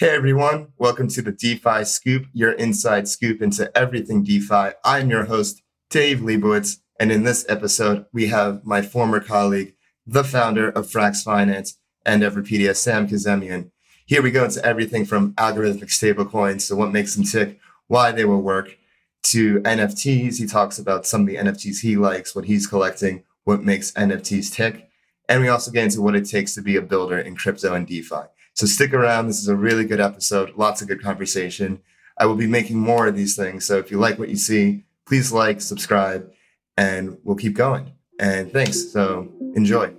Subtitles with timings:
[0.00, 4.70] Hey everyone, welcome to the DeFi Scoop, your inside scoop into everything DeFi.
[4.82, 9.74] I'm your host, Dave Liebowitz, and in this episode, we have my former colleague,
[10.06, 11.76] the founder of Frax Finance
[12.06, 13.72] and Everipedia, Sam Kazemian.
[14.06, 18.24] Here we go into everything from algorithmic stablecoins to what makes them tick, why they
[18.24, 18.78] will work,
[19.24, 20.38] to NFTs.
[20.38, 24.50] He talks about some of the NFTs he likes, what he's collecting, what makes NFTs
[24.50, 24.88] tick.
[25.28, 27.86] And we also get into what it takes to be a builder in crypto and
[27.86, 28.24] DeFi.
[28.60, 29.26] So stick around.
[29.26, 31.80] This is a really good episode, lots of good conversation.
[32.18, 33.64] I will be making more of these things.
[33.64, 36.30] So if you like what you see, please like, subscribe,
[36.76, 37.94] and we'll keep going.
[38.18, 38.92] And thanks.
[38.92, 39.94] So enjoy.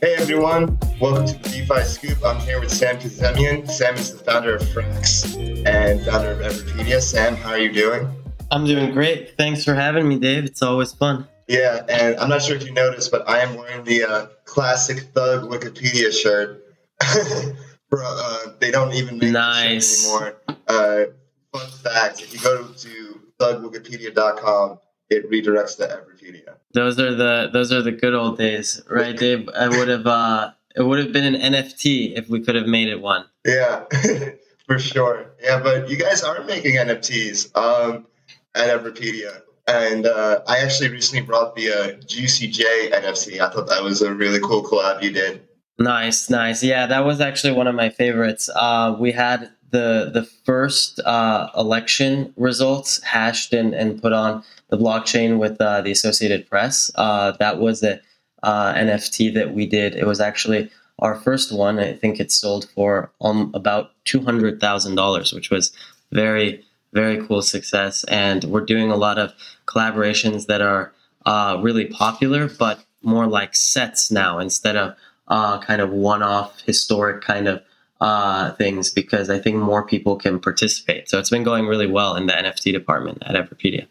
[0.00, 2.24] Hey everyone, welcome to the DeFi Scoop.
[2.24, 3.68] I'm here with Sam Kazemian.
[3.68, 7.02] Sam is the founder of Frax and founder of Everipedia.
[7.02, 8.08] Sam, how are you doing?
[8.52, 9.36] I'm doing great.
[9.36, 10.44] Thanks for having me, Dave.
[10.44, 11.26] It's always fun.
[11.50, 15.12] Yeah, and I'm not sure if you noticed, but I am wearing the uh, classic
[15.12, 16.64] Thugipedia shirt.
[17.90, 20.06] Bro, uh, they don't even make nice.
[20.06, 20.36] anymore.
[20.68, 21.06] Uh,
[21.52, 24.78] fun fact: if you go to thugipedia.com,
[25.08, 26.54] it redirects to Everipedia.
[26.72, 29.48] Those are the those are the good old days, right, Dave?
[29.48, 32.86] I would have uh, it would have been an NFT if we could have made
[32.86, 33.24] it one.
[33.44, 33.86] Yeah,
[34.68, 35.32] for sure.
[35.42, 38.06] Yeah, but you guys aren't making NFTs um,
[38.54, 39.42] at Everipedia.
[39.70, 43.40] And uh, I actually recently brought the uh, Juicy J NFT.
[43.40, 45.42] I thought that was a really cool collab you did.
[45.78, 46.62] Nice, nice.
[46.62, 48.50] Yeah, that was actually one of my favorites.
[48.54, 54.76] Uh, we had the the first uh, election results hashed and, and put on the
[54.76, 56.90] blockchain with uh, the Associated Press.
[56.96, 58.00] Uh, that was the
[58.44, 59.94] NFT that we did.
[59.94, 61.78] It was actually our first one.
[61.78, 65.72] I think it sold for um, about two hundred thousand dollars, which was
[66.12, 68.04] very very cool success.
[68.04, 69.32] And we're doing a lot of
[69.66, 70.92] collaborations that are
[71.26, 74.96] uh, really popular, but more like sets now instead of
[75.28, 77.62] uh, kind of one off historic kind of
[78.00, 81.08] uh, things because I think more people can participate.
[81.08, 83.86] So it's been going really well in the NFT department at Everipedia.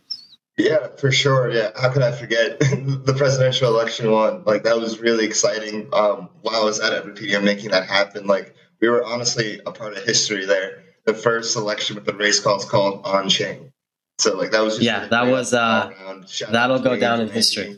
[0.57, 1.49] Yeah, for sure.
[1.49, 4.43] Yeah, how could I forget the presidential election one?
[4.43, 5.89] Like that was really exciting.
[5.93, 9.93] Um, while I was at Everipedia making that happen, like we were honestly a part
[9.93, 13.71] of history there the first selection with the race calls called on chain.
[14.19, 15.91] So like that was yeah, that was uh,
[16.51, 17.77] that'll go down in history.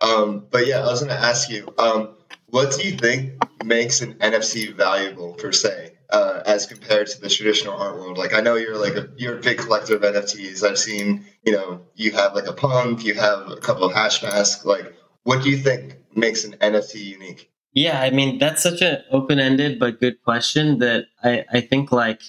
[0.00, 3.32] um, but yeah, I was to ask you, um, what do you think
[3.64, 8.18] makes an NFT valuable per se, uh, as compared to the traditional art world?
[8.18, 10.68] Like I know you're like a you're a big collector of NFTs.
[10.68, 14.22] I've seen you know you have like a punk, you have a couple of hash
[14.22, 14.64] masks.
[14.64, 14.92] Like,
[15.22, 17.50] what do you think makes an NFT unique?
[17.76, 22.22] Yeah, I mean that's such an open-ended but good question that I, I think like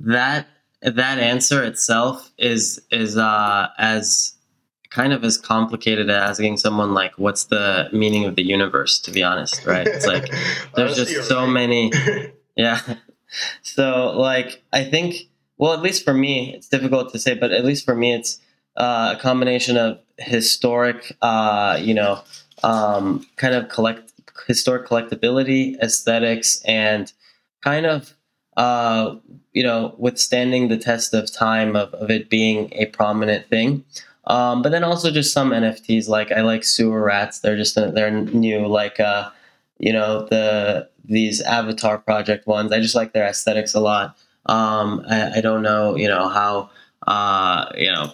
[0.00, 0.46] that
[0.80, 4.32] that answer itself is is uh, as
[4.88, 9.10] kind of as complicated as asking someone like what's the meaning of the universe to
[9.10, 9.86] be honest right?
[9.86, 10.32] It's like
[10.74, 11.92] there's just so many
[12.56, 12.80] yeah.
[13.60, 15.28] So like i think
[15.58, 18.40] well at least for me it's difficult to say but at least for me it's
[18.78, 22.22] uh, a combination of historic uh, you know
[22.62, 24.12] um, kind of collect
[24.46, 27.12] historic collectability, aesthetics, and
[27.62, 28.14] kind of
[28.56, 29.16] uh,
[29.52, 33.84] you know withstanding the test of time of, of it being a prominent thing.
[34.26, 37.40] Um, but then also just some NFTs like I like sewer rats.
[37.40, 39.30] They're just they're new like uh,
[39.78, 42.72] you know the these Avatar project ones.
[42.72, 44.16] I just like their aesthetics a lot.
[44.46, 46.70] Um, I, I, don't know you know how
[47.06, 48.12] uh, you know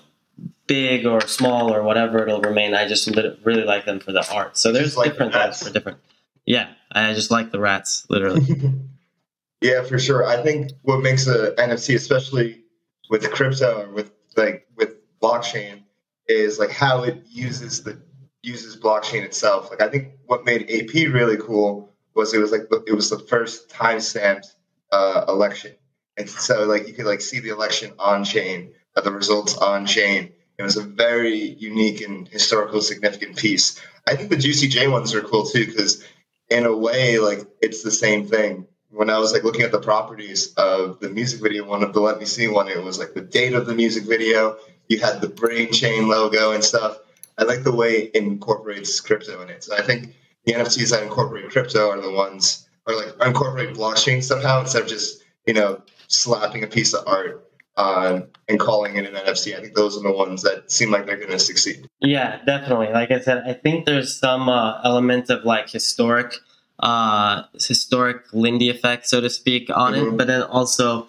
[0.67, 2.75] big or small or whatever it'll remain.
[2.75, 3.09] I just
[3.45, 4.57] really like them for the art.
[4.57, 5.99] So there's like different things for different.
[6.47, 8.47] Yeah, I just like the rats, literally.
[9.61, 10.27] yeah, for sure.
[10.27, 12.63] I think what makes a NFT, especially
[13.11, 15.83] with crypto or with like with blockchain,
[16.29, 18.01] is like how it uses the
[18.43, 19.71] uses blockchain itself.
[19.71, 23.19] Like I think what made AP really cool was it was like it was the
[23.19, 24.55] first time stamped
[24.93, 25.73] uh, election,
[26.17, 29.87] and so like you could like see the election on chain, uh, the results on
[29.87, 30.33] chain.
[30.57, 33.81] It was a very unique and historical significant piece.
[34.07, 36.05] I think the Juicy J ones are cool too because
[36.51, 38.67] in a way, like it's the same thing.
[38.91, 42.01] When I was like looking at the properties of the music video one of the
[42.01, 44.57] Let Me See one, it was like the date of the music video.
[44.89, 46.99] You had the brain chain logo and stuff.
[47.37, 49.65] I like the way it incorporates crypto in it.
[49.65, 50.15] So I think
[50.45, 54.89] the NFTs that incorporate crypto are the ones, or like incorporate blockchain somehow instead of
[54.89, 59.57] just you know slapping a piece of art and calling it an NFT.
[59.57, 61.89] I think those are the ones that seem like they're going to succeed.
[62.01, 62.89] Yeah, definitely.
[62.89, 66.35] Like I said, I think there's some uh, element of like historic,
[66.81, 70.15] uh, historic Lindy effect, so to speak, on mm-hmm.
[70.15, 70.17] it.
[70.17, 71.07] But then also,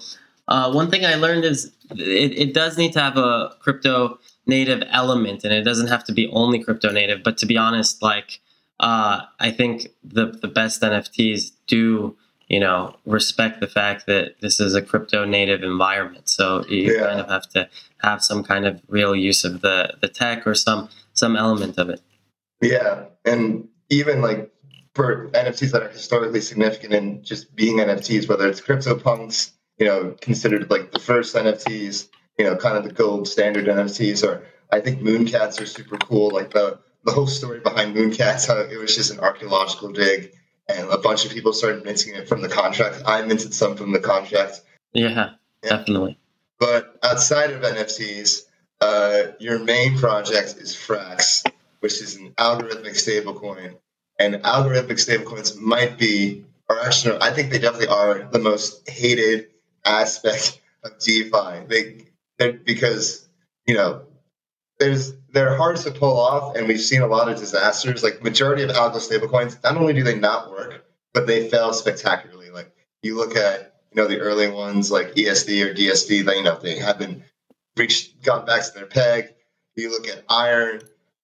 [0.47, 4.83] uh, one thing I learned is it, it does need to have a crypto native
[4.89, 7.23] element, and it doesn't have to be only crypto native.
[7.23, 8.39] But to be honest, like
[8.79, 12.15] uh, I think the the best NFTs do
[12.47, 16.29] you know respect the fact that this is a crypto native environment.
[16.29, 17.07] So you Yeah.
[17.07, 17.69] kind of have to
[18.01, 21.89] have some kind of real use of the the tech or some some element of
[21.89, 22.01] it.
[22.61, 24.51] Yeah, and even like
[24.93, 30.15] for NFTs that are historically significant in just being NFTs, whether it's CryptoPunks, you know,
[30.21, 32.07] considered like the first NFTs,
[32.39, 36.29] you know, kind of the gold standard NFTs, or I think Mooncats are super cool.
[36.31, 40.31] Like the the whole story behind Mooncats, how it was just an archaeological dig,
[40.67, 43.03] and a bunch of people started minting it from the contract.
[43.05, 44.61] I minted some from the contract.
[44.93, 45.29] Yeah, Yeah.
[45.61, 46.17] definitely.
[46.59, 48.45] But outside of NFTs,
[48.81, 51.45] uh, your main project is Frax,
[51.79, 53.77] which is an algorithmic stablecoin.
[54.17, 58.89] And algorithmic stablecoins might be, or actually, no, I think they definitely are the most
[58.89, 59.47] hated
[59.83, 61.65] aspect of DeFi.
[61.67, 63.27] They, because
[63.67, 64.03] you know,
[64.79, 68.01] there's they're hard to pull off, and we've seen a lot of disasters.
[68.01, 72.51] Like majority of algo stablecoins, not only do they not work, but they fail spectacularly.
[72.51, 72.71] Like
[73.03, 76.57] you look at you know the early ones like ESD or DSD, that you know
[76.57, 77.23] they haven't
[77.75, 79.33] reached gone back to their peg.
[79.75, 80.81] You look at Iron,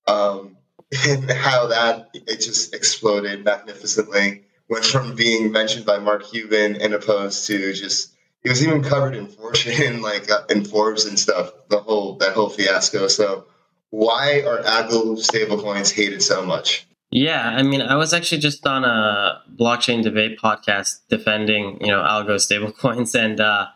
[0.08, 0.58] um,
[1.08, 4.44] and how that it just exploded magnificently.
[4.68, 8.13] Went from being mentioned by Mark Cuban and opposed to just
[8.44, 11.54] it was even covered in Fortune, like uh, in Forbes and stuff.
[11.69, 13.08] The whole that whole fiasco.
[13.08, 13.46] So
[13.92, 16.88] why are algo stablecoins hated so much?
[17.12, 22.02] Yeah, I mean, I was actually just on a blockchain debate podcast defending, you know,
[22.02, 23.68] algo stablecoins, and uh,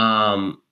[0.00, 0.62] um,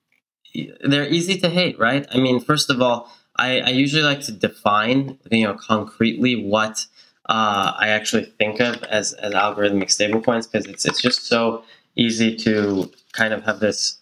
[0.84, 2.06] they're easy to hate, right?
[2.12, 6.86] I mean, first of all, I, I usually like to define, you know, concretely what
[7.28, 11.64] uh, I actually think of as, as algorithmic stablecoins because it's it's just so
[11.96, 13.98] easy to kind of have this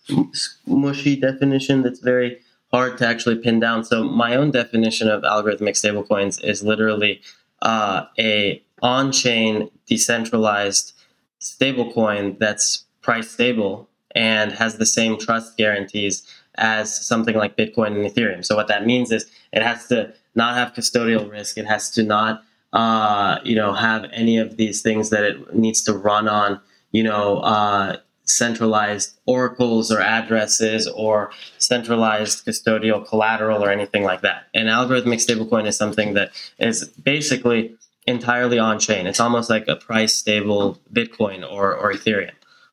[0.67, 2.39] mushy definition that's very
[2.75, 3.85] hard to actually pin down.
[3.85, 7.21] So my own definition of algorithmic stablecoins is literally
[7.62, 10.93] uh, a on-chain decentralized
[11.41, 16.26] stablecoin that's price stable and has the same trust guarantees
[16.56, 18.44] as something like Bitcoin and Ethereum.
[18.44, 21.56] So what that means is it has to not have custodial risk.
[21.56, 22.43] It has to not,
[22.73, 26.61] uh, you know, have any of these things that it needs to run on,
[26.91, 34.47] you know, uh, centralized oracles or addresses or centralized custodial collateral or anything like that.
[34.55, 37.76] An algorithmic stablecoin is something that is basically
[38.06, 39.06] entirely on chain.
[39.06, 42.32] It's almost like a price stable Bitcoin or, or Ethereum.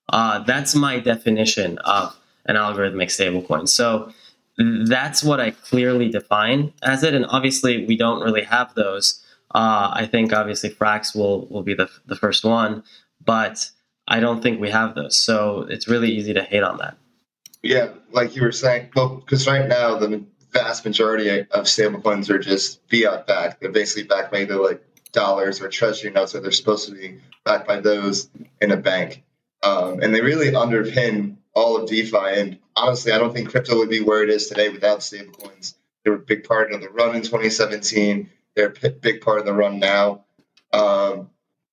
[0.09, 3.68] Uh, that's my definition of an algorithmic stablecoin.
[3.68, 4.12] So
[4.57, 7.13] that's what I clearly define as it.
[7.13, 9.24] And obviously, we don't really have those.
[9.54, 12.83] Uh, I think obviously Frax will will be the the first one,
[13.24, 13.69] but
[14.12, 15.18] I don't think we have those.
[15.18, 16.98] So it's really easy to hate on that.
[17.63, 22.38] Yeah, like you were saying, well, because right now the vast majority of stablecoins are
[22.38, 23.62] just fiat backed.
[23.62, 27.19] They're basically backed by either like dollars or treasury notes, or they're supposed to be
[27.46, 28.30] backed by those
[28.62, 29.24] in a bank.
[29.63, 32.18] Um, and they really underpin all of DeFi.
[32.18, 35.75] And honestly, I don't think crypto would be where it is today without stablecoins.
[36.04, 38.30] They were a big part of the run in 2017.
[38.56, 40.25] They're a big part of the run now.
[40.74, 41.30] Um,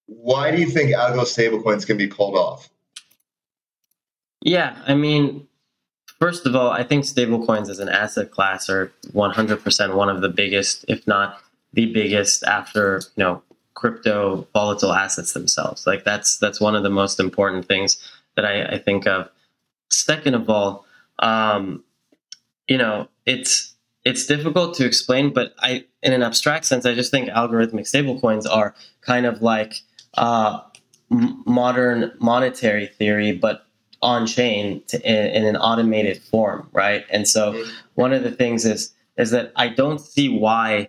[0.08, 2.68] why do you think algo stablecoins can be pulled off?
[4.40, 5.46] Yeah, I mean,
[6.18, 10.28] first of all, I think stablecoins as an asset class are 100% one of the
[10.28, 11.40] biggest, if not
[11.74, 13.42] the biggest, after you know
[13.74, 15.86] crypto volatile assets themselves.
[15.86, 17.98] Like that's that's one of the most important things
[18.34, 19.28] that I, I think of.
[19.90, 20.86] Second of all,
[21.18, 21.84] um,
[22.66, 23.74] you know, it's
[24.04, 28.46] it's difficult to explain, but I, in an abstract sense, I just think algorithmic stablecoins
[28.50, 29.82] are kind of like
[30.16, 30.60] uh,
[31.10, 33.64] m- modern monetary theory, but
[34.00, 37.04] on chain to, in, in an automated form, right?
[37.10, 37.68] And so Mhm.
[37.94, 40.88] one of the things is is that I don't see why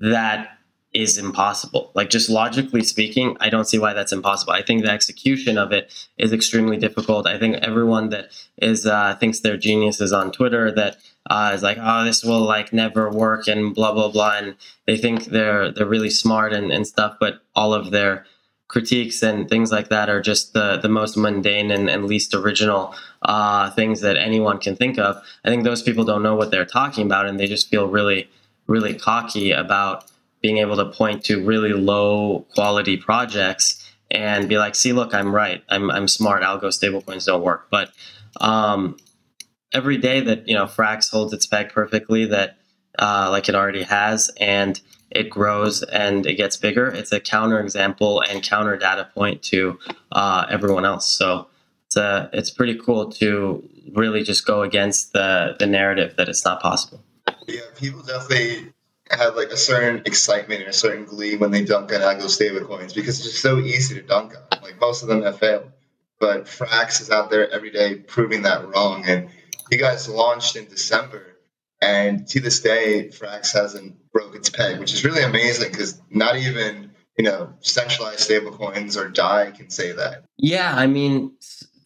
[0.00, 0.48] that
[0.94, 1.90] is impossible.
[1.94, 4.54] Like just logically speaking, I don't see why that's impossible.
[4.54, 7.26] I think the execution of it is extremely difficult.
[7.26, 10.96] I think everyone that is uh, thinks they're geniuses on Twitter that
[11.28, 14.54] uh, is like, oh, this will like never work and blah blah blah, and
[14.86, 18.24] they think they're they're really smart and, and stuff, but all of their
[18.68, 22.94] critiques and things like that are just the the most mundane and, and least original
[23.22, 25.22] uh, things that anyone can think of.
[25.44, 28.28] I think those people don't know what they're talking about, and they just feel really
[28.66, 30.04] really cocky about
[30.42, 35.34] being able to point to really low quality projects and be like, see, look, I'm
[35.34, 35.62] right.
[35.68, 36.42] I'm, I'm smart.
[36.42, 37.66] Algo stablecoins don't work.
[37.70, 37.90] But
[38.40, 38.96] um,
[39.72, 42.58] every day that, you know, Frax holds its peg perfectly, that
[42.98, 47.60] uh, like it already has, and it grows and it gets bigger, it's a counter
[47.60, 49.78] example and counter data point to
[50.12, 51.06] uh, everyone else.
[51.06, 51.48] So
[51.86, 56.44] it's, a, it's pretty cool to really just go against the, the narrative that it's
[56.44, 57.02] not possible.
[57.46, 58.72] Yeah, people definitely
[59.10, 62.94] have like a certain excitement and a certain glee when they dunk on algo stablecoins
[62.94, 64.62] because it's just so easy to dunk on.
[64.62, 65.70] Like most of them have failed,
[66.18, 69.04] but Frax is out there every day proving that wrong.
[69.06, 69.28] And
[69.70, 71.35] you guys launched in December,
[71.86, 76.36] and to this day, Frax hasn't broke its peg, which is really amazing because not
[76.36, 80.24] even you know centralized stablecoins or DAI can say that.
[80.36, 81.32] Yeah, I mean,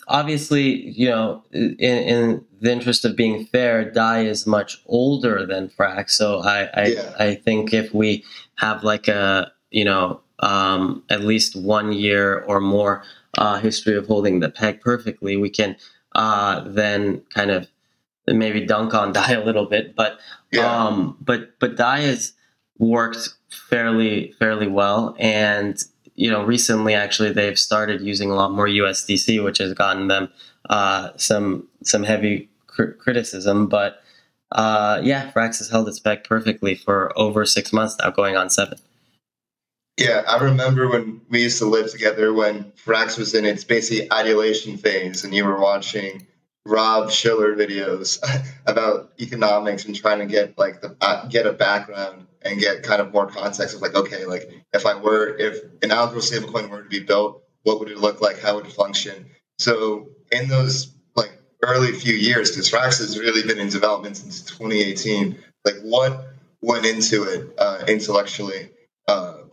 [0.09, 5.71] obviously, you know, in, in, the interest of being fair, DAI is much older than
[5.71, 6.11] Frax.
[6.11, 7.15] So I, I, yeah.
[7.19, 8.23] I think if we
[8.57, 13.03] have like a, you know, um, at least one year or more
[13.39, 15.77] uh, history of holding the peg perfectly, we can
[16.15, 17.67] uh, then kind of
[18.27, 19.95] maybe dunk on DAI a little bit.
[19.95, 20.19] But
[20.53, 20.87] yeah.
[20.87, 22.33] um, but but DAI has
[22.79, 25.83] worked fairly fairly well, and
[26.21, 30.29] you know, recently actually they've started using a lot more USDC, which has gotten them
[30.69, 33.69] uh, some some heavy cr- criticism.
[33.69, 34.03] But
[34.53, 38.51] uh, yeah, Frax has held its peg perfectly for over six months now, going on
[38.51, 38.79] seven.
[39.97, 44.13] Yeah, I remember when we used to live together when Frax was in its basic
[44.13, 46.27] adulation phase, and you were watching
[46.67, 48.19] Rob Shiller videos
[48.67, 53.01] about economics and trying to get like the uh, get a background and get kind
[53.01, 56.83] of more context of like, okay, like if I were, if an algorithmic stablecoin were
[56.83, 58.41] to be built, what would it look like?
[58.41, 59.27] How would it function?
[59.59, 64.43] So in those like early few years, because Frax has really been in development since
[64.43, 66.29] 2018, like what
[66.63, 68.71] went into it uh, intellectually?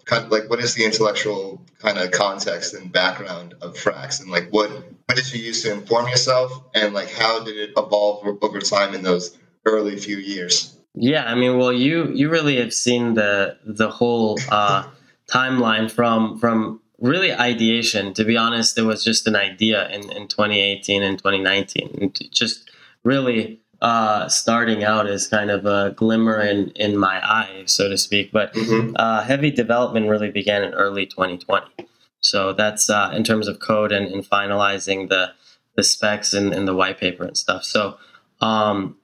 [0.08, 4.32] Kind of like what is the intellectual kind of context and background of Frax, and
[4.32, 4.72] like what
[5.06, 8.96] what did you use to inform yourself, and like how did it evolve over time
[8.96, 10.78] in those early few years?
[10.96, 14.88] Yeah, I mean, well, you you really have seen the the whole uh,
[15.30, 18.14] timeline from from really ideation.
[18.16, 21.98] To be honest, it was just an idea in, in 2018 and 2019.
[22.02, 22.70] And just
[23.04, 27.98] really uh, starting out as kind of a glimmer in, in my eye, so to
[27.98, 28.32] speak.
[28.32, 28.96] But mm-hmm.
[28.96, 31.88] uh, heavy development really began in early 2020.
[32.20, 35.32] So that's uh, in terms of code and, and finalizing the
[35.76, 37.64] the specs and, and, the white paper and stuff.
[37.64, 38.00] So,
[38.42, 38.98] um,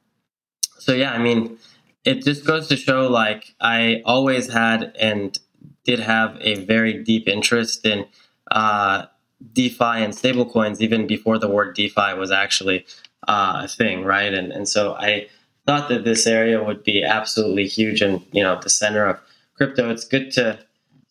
[0.79, 1.59] so yeah, I mean,
[2.03, 5.37] it just goes to show like I always had and
[5.85, 8.07] did have a very deep interest in
[8.49, 9.05] uh,
[9.53, 12.85] DeFi and stablecoins even before the word DeFi was actually
[13.27, 14.33] uh, thing, right?
[14.33, 15.27] And and so I
[15.65, 19.19] thought that this area would be absolutely huge and you know the center of
[19.55, 19.89] crypto.
[19.89, 20.59] It's good to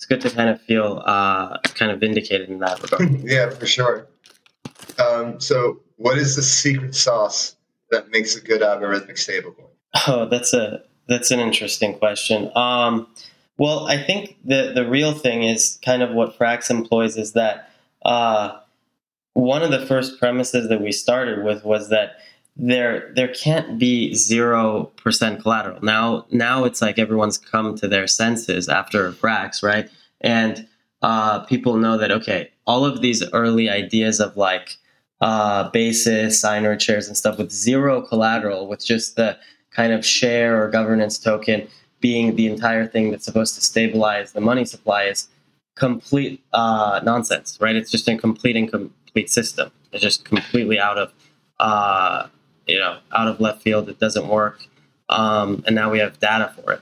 [0.03, 3.09] it's good to kind of feel uh, kind of vindicated in that regard.
[3.23, 4.09] yeah, for sure.
[4.99, 7.55] Um, so, what is the secret sauce
[7.91, 9.69] that makes a good algorithmic stablecoin?
[10.09, 12.51] Oh, that's a that's an interesting question.
[12.57, 13.07] Um,
[13.59, 17.71] well, I think the the real thing is kind of what Frax employs is that
[18.05, 18.59] uh,
[19.35, 22.17] one of the first premises that we started with was that
[22.57, 25.83] there there can't be zero percent collateral.
[25.83, 29.89] Now now it's like everyone's come to their senses after Brax, right?
[30.21, 30.69] And
[31.01, 34.77] uh, people know that okay, all of these early ideas of like
[35.23, 39.39] uh, basis, seigniorage shares, and stuff with zero collateral, with just the
[39.71, 41.67] kind of share or governance token
[42.01, 45.29] being the entire thing that's supposed to stabilize the money supply is
[45.77, 47.77] complete uh, nonsense, right?
[47.77, 48.57] It's just a complete
[49.13, 49.71] incomplete system.
[49.93, 51.13] It's just completely out of,
[51.59, 52.29] uh,
[52.67, 53.89] you know, out of left field.
[53.89, 54.67] It doesn't work,
[55.09, 56.81] um, and now we have data for it.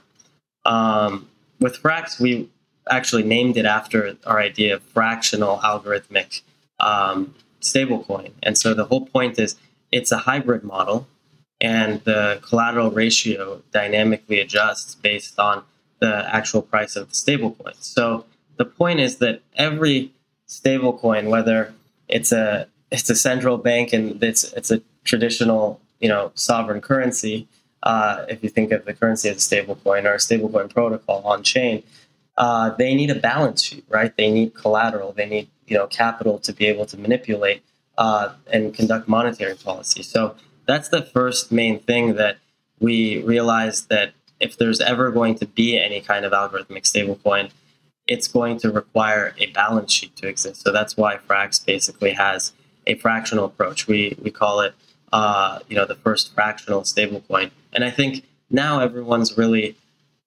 [0.65, 1.27] Um,
[1.59, 2.49] with Frax, we
[2.89, 6.41] actually named it after our idea of fractional algorithmic
[6.79, 9.55] um, stablecoin, and so the whole point is
[9.91, 11.07] it's a hybrid model
[11.59, 15.63] and the collateral ratio dynamically adjusts based on
[15.99, 17.75] the actual price of the stablecoin.
[17.79, 18.25] So
[18.57, 20.11] the point is that every
[20.47, 21.73] stablecoin, whether
[22.11, 27.47] it's a it's a central bank and it's it's a traditional you know sovereign currency,
[27.83, 31.41] uh, if you think of the currency as a stablecoin or a stablecoin protocol on
[31.43, 31.83] chain,
[32.37, 34.15] uh, they need a balance sheet, right?
[34.17, 35.13] They need collateral.
[35.13, 37.63] They need you know capital to be able to manipulate
[37.97, 40.03] uh, and conduct monetary policy.
[40.03, 40.35] So
[40.67, 42.37] that's the first main thing that
[42.79, 47.51] we realized that if there's ever going to be any kind of algorithmic stablecoin,
[48.11, 50.61] it's going to require a balance sheet to exist.
[50.63, 52.51] So that's why Frax basically has
[52.85, 53.87] a fractional approach.
[53.87, 54.73] We we call it
[55.13, 59.77] uh, you know the first fractional stablecoin, and I think now everyone's really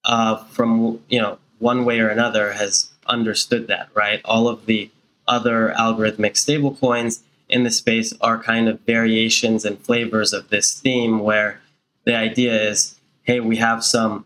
[0.03, 4.19] uh, from you know one way or another has understood that right.
[4.25, 4.89] All of the
[5.27, 11.19] other algorithmic stablecoins in the space are kind of variations and flavors of this theme
[11.19, 11.61] where
[12.05, 14.25] the idea is hey we have some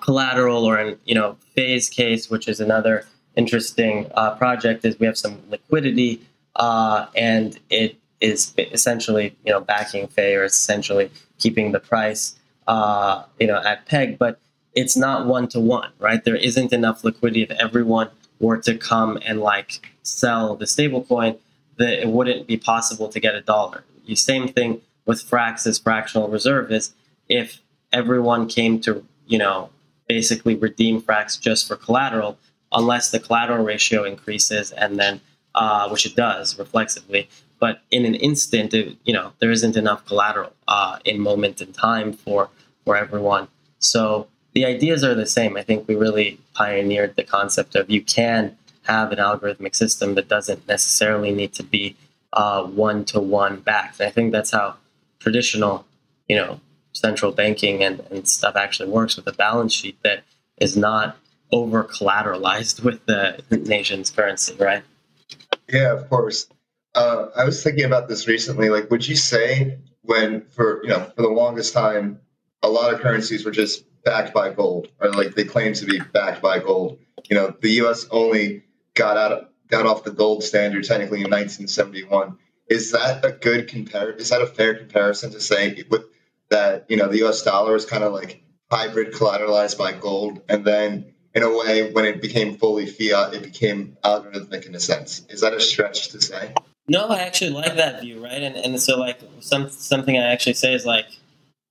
[0.00, 3.06] collateral or an you know Fei's case which is another
[3.36, 6.20] interesting uh, project is we have some liquidity
[6.56, 12.36] uh, and it is essentially you know backing Fei or essentially keeping the price
[12.68, 14.38] uh, you know at peg but
[14.74, 16.24] it's not one to one, right?
[16.24, 21.38] There isn't enough liquidity if everyone were to come and like sell the stablecoin,
[21.76, 23.84] that it wouldn't be possible to get a dollar.
[24.06, 26.92] The same thing with Frax as fractional reserve is
[27.28, 27.60] if
[27.92, 29.70] everyone came to, you know,
[30.08, 32.38] basically redeem Frax just for collateral,
[32.72, 35.20] unless the collateral ratio increases and then,
[35.54, 37.28] uh, which it does reflexively,
[37.60, 41.72] but in an instant, it, you know, there isn't enough collateral uh, in moment in
[41.72, 42.48] time for
[42.84, 43.46] for everyone.
[43.78, 45.56] So the ideas are the same.
[45.56, 50.28] I think we really pioneered the concept of you can have an algorithmic system that
[50.28, 51.96] doesn't necessarily need to be
[52.32, 54.00] one to one backed.
[54.00, 54.74] I think that's how
[55.20, 55.86] traditional,
[56.28, 56.60] you know,
[56.92, 60.22] central banking and, and stuff actually works with a balance sheet that
[60.58, 61.16] is not
[61.50, 64.82] over collateralized with the nation's currency, right?
[65.68, 66.48] Yeah, of course.
[66.94, 68.68] Uh, I was thinking about this recently.
[68.68, 72.20] Like, would you say when for you know for the longest time,
[72.62, 76.00] a lot of currencies were just backed by gold, or like they claim to be
[76.00, 76.98] backed by gold.
[77.28, 78.06] You know, the U.S.
[78.10, 82.36] only got out got off the gold standard technically in 1971.
[82.68, 84.10] Is that a good compare?
[84.10, 86.04] Is that a fair comparison to say with
[86.52, 87.42] that you know the U.S.
[87.42, 92.04] dollar is kind of like hybrid collateralized by gold, and then in a way when
[92.04, 95.24] it became fully fiat, it became algorithmic in a sense.
[95.28, 96.54] Is that a stretch to say?
[96.88, 98.42] No, I actually like that view, right?
[98.42, 101.06] And and so like some something I actually say is like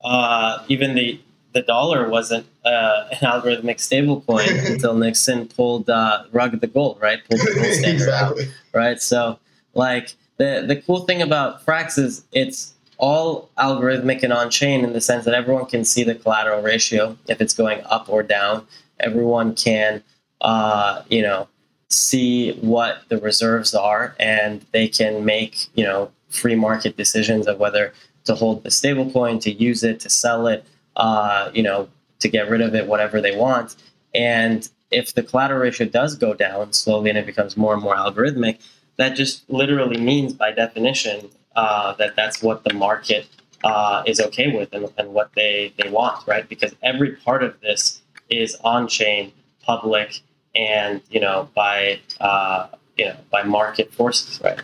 [0.04, 1.20] uh, even the
[1.54, 7.20] the dollar wasn't uh, an algorithmic stablecoin until Nixon pulled uh, rug the gold, right?
[7.30, 8.46] Pulled the gold standard exactly.
[8.46, 9.02] out, right?
[9.02, 9.40] So
[9.74, 14.94] like the the cool thing about Frax is it's all algorithmic and on chain in
[14.94, 18.66] the sense that everyone can see the collateral ratio if it's going up or down.
[19.00, 20.04] Everyone can,
[20.42, 21.48] uh, you know,
[21.90, 27.58] see what the reserves are, and they can make you know free market decisions of
[27.60, 27.92] whether
[28.26, 30.64] to hold the stablecoin, to use it, to sell it,
[30.96, 31.90] uh, you know,
[32.20, 33.76] to get rid of it, whatever they want.
[34.14, 37.96] And if the collateral ratio does go down slowly and it becomes more and more
[37.96, 38.60] algorithmic,
[38.98, 43.28] that just literally means, by definition, uh, that that's what the market
[43.64, 46.48] uh, is okay with and, and what they, they want, right?
[46.48, 49.32] Because every part of this is on chain,
[49.64, 50.22] public,
[50.56, 54.62] and you know by uh, you know by market forces, right?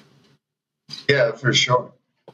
[1.07, 1.91] Yeah, for sure.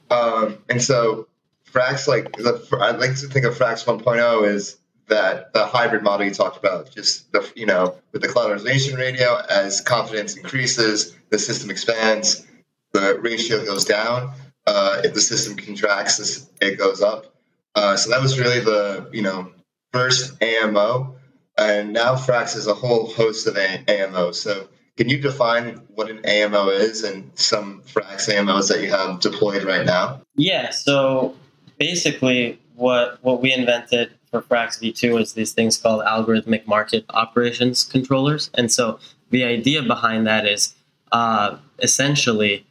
[0.09, 1.27] Um, and so
[1.71, 6.25] Frax, like the, I'd like to think of Frax 1.0 is that the hybrid model
[6.25, 11.39] you talked about, just the you know with the collateralization ratio, as confidence increases, the
[11.39, 12.45] system expands,
[12.93, 14.31] the ratio goes down.
[14.65, 17.35] Uh, if the system contracts, it goes up.
[17.75, 19.51] Uh, so that was really the you know
[19.91, 21.15] first AMO,
[21.57, 24.35] and now Frax is a whole host of AMOs.
[24.35, 29.19] So can you define what an AMO is and some Frax AMOs that you have
[29.19, 30.21] deployed right now?
[30.35, 30.69] Yeah.
[30.69, 31.35] So
[31.79, 37.83] basically, what what we invented for Frax V2 is these things called algorithmic market operations
[37.83, 38.49] controllers.
[38.55, 38.99] And so
[39.29, 40.75] the idea behind that is
[41.11, 42.65] uh, essentially,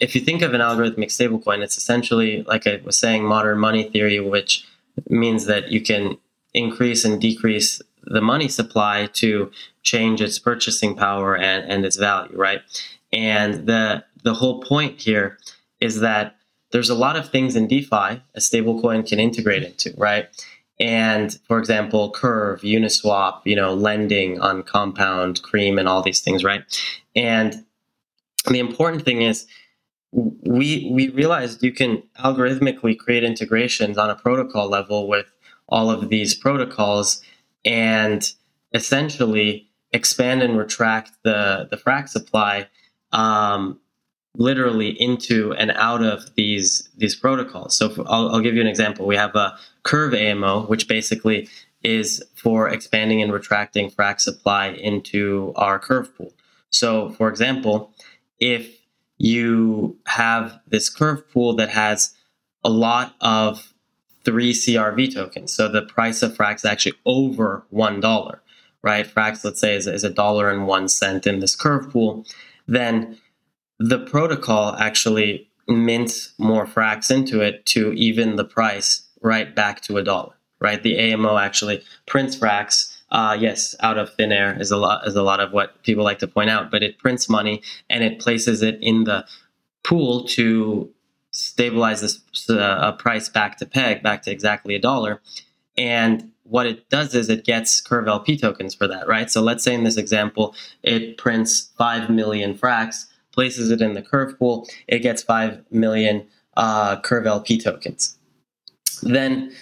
[0.00, 3.84] if you think of an algorithmic stablecoin, it's essentially like I was saying, modern money
[3.84, 4.66] theory, which
[5.08, 6.18] means that you can
[6.52, 9.50] increase and decrease the money supply to
[9.82, 12.60] change its purchasing power and, and its value, right?
[13.12, 15.38] And the the whole point here
[15.80, 16.36] is that
[16.72, 20.28] there's a lot of things in DeFi a stablecoin can integrate into, right?
[20.80, 26.42] And for example, Curve, Uniswap, you know, lending on Compound, Cream, and all these things,
[26.42, 26.62] right?
[27.14, 27.64] And
[28.50, 29.46] the important thing is
[30.14, 35.26] we we realized you can algorithmically create integrations on a protocol level with
[35.68, 37.20] all of these protocols
[37.64, 38.32] and
[38.72, 42.68] essentially expand and retract the the frax supply
[43.12, 43.80] um,
[44.36, 47.76] literally into and out of these these protocols.
[47.76, 49.06] So I'll, I'll give you an example.
[49.06, 51.48] We have a curve AMO, which basically
[51.82, 56.32] is for expanding and retracting frax supply into our curve pool.
[56.70, 57.92] So, for example,
[58.40, 58.83] if
[59.18, 62.14] you have this curve pool that has
[62.64, 63.72] a lot of
[64.24, 68.42] three CRV tokens, so the price of Frax is actually over one dollar,
[68.82, 69.06] right?
[69.06, 72.24] Frax, let's say, is, a dollar and one cent in this curve pool,
[72.66, 73.18] then
[73.78, 79.96] the protocol actually mints more Frax into it to even the price right back to
[79.96, 80.82] a dollar, right?
[80.82, 82.93] The AMO actually prints Frax.
[83.14, 86.02] Uh, yes, out of thin air is a lot is a lot of what people
[86.02, 89.24] like to point out, but it prints money and it places it in the
[89.84, 90.92] pool to
[91.30, 95.20] stabilize this uh, price back to peg, back to exactly a dollar.
[95.78, 99.30] And what it does is it gets Curve LP tokens for that, right?
[99.30, 104.02] So let's say in this example, it prints 5 million Frax, places it in the
[104.02, 108.18] Curve pool, it gets 5 million uh, Curve LP tokens.
[109.02, 109.52] Then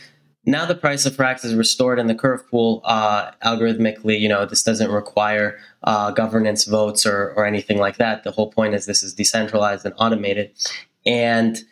[0.45, 4.19] now the price of Frax is restored in the curve pool uh, algorithmically.
[4.19, 8.25] You know, this doesn't require uh, governance votes or, or anything like that.
[8.25, 10.51] The whole point is this is decentralized and automated.
[11.07, 11.63] And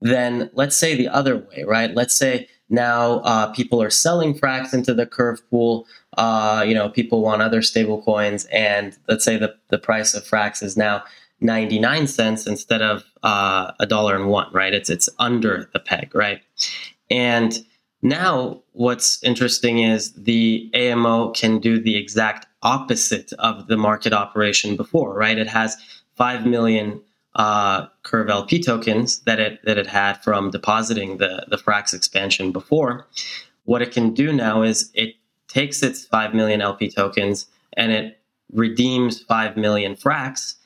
[0.00, 1.94] then let's say the other way, right?
[1.94, 5.86] Let's say now uh, people are selling Frax into the curve pool.
[6.16, 10.24] Uh, you know, people want other stable coins, and let's say the, the price of
[10.24, 11.04] Frax is now
[11.40, 14.72] 99 cents instead of uh, a dollar and one, right?
[14.72, 16.40] It's it's under the peg, right?
[17.10, 17.58] And
[18.04, 24.76] now, what's interesting is the AMO can do the exact opposite of the market operation
[24.76, 25.38] before, right?
[25.38, 25.78] It has
[26.16, 27.00] 5 million
[27.34, 32.52] uh, Curve LP tokens that it, that it had from depositing the, the Frax expansion
[32.52, 33.08] before.
[33.64, 35.14] What it can do now is it
[35.48, 38.20] takes its 5 million LP tokens and it
[38.52, 40.56] redeems 5 million Frax,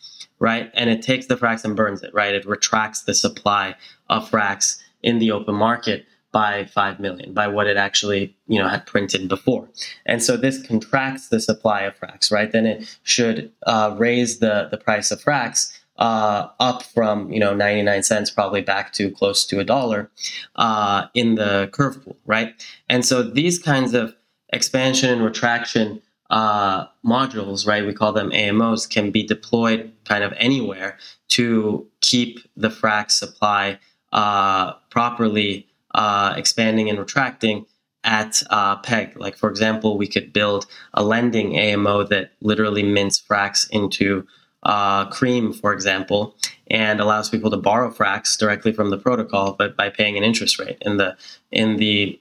[0.41, 0.73] right?
[0.75, 2.35] And it takes the Frax and burns it, right?
[2.35, 3.77] It retracts the supply
[4.11, 6.05] of Frax in the open market
[6.39, 9.69] by 5 million by what it actually you know had printed before.
[10.07, 12.53] And so this contracts the supply of frax right?
[12.53, 15.51] Then it should uh, raise the the price of frax
[15.97, 20.11] uh, up from you know 99 cents probably back to close to a dollar
[20.55, 22.51] uh, in the curve pool right?
[22.89, 24.15] And so these kinds of
[24.59, 30.33] expansion and retraction uh, modules right we call them amos can be deployed kind of
[30.37, 30.99] anywhere
[31.37, 32.33] to keep
[32.65, 33.79] the frax supply
[34.13, 37.67] uh, properly uh, expanding and retracting
[38.05, 39.19] at uh, peg.
[39.19, 44.27] Like, for example, we could build a lending AMO that literally mints frax into
[44.63, 46.37] uh, cream, for example,
[46.71, 50.59] and allows people to borrow frax directly from the protocol, but by paying an interest
[50.59, 51.17] rate in the
[51.51, 52.21] in the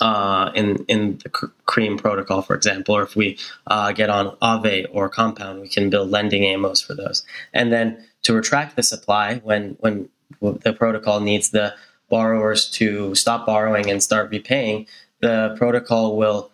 [0.00, 1.28] uh, in in the
[1.66, 5.90] Cream protocol, for example, or if we uh, get on Aave or Compound, we can
[5.90, 7.24] build lending AMOs for those.
[7.52, 10.08] And then to retract the supply when when
[10.40, 11.74] the protocol needs the
[12.10, 14.86] borrowers to stop borrowing and start repaying,
[15.20, 16.50] the protocol will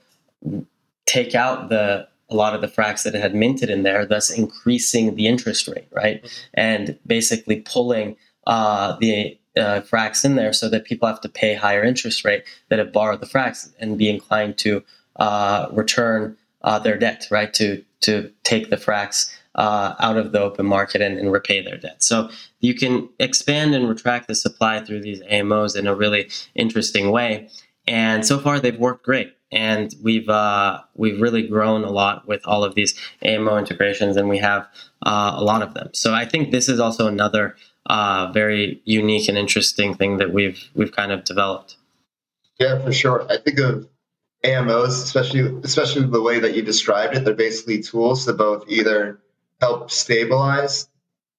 [1.07, 4.31] take out the a lot of the frax that it had minted in there, thus
[4.31, 6.23] increasing the interest rate, right?
[6.23, 6.51] Mm-hmm.
[6.55, 8.17] And basically pulling
[8.47, 9.81] uh, the uh,
[10.25, 13.27] in there so that people have to pay higher interest rate that have borrowed the
[13.27, 14.83] frax and be inclined to
[15.17, 17.55] uh, return uh, their debt, right?
[17.55, 21.79] To to take the frax uh, out of the open market and, and, repay their
[21.79, 22.03] debt.
[22.03, 22.29] So
[22.61, 27.49] you can expand and retract the supply through these AMOs in a really interesting way.
[27.87, 29.33] And so far, they've worked great.
[29.51, 34.29] And we've uh, we've really grown a lot with all of these AMO integrations, and
[34.29, 34.67] we have
[35.03, 35.91] uh, a lot of them.
[35.95, 37.55] So I think this is also another
[37.87, 41.77] uh, very unique and interesting thing that we've we've kind of developed.
[42.59, 43.25] Yeah, for sure.
[43.31, 43.89] I think of
[44.45, 47.25] AMOs, especially especially the way that you described it.
[47.25, 49.21] They're basically tools to both either
[49.61, 50.89] help stabilize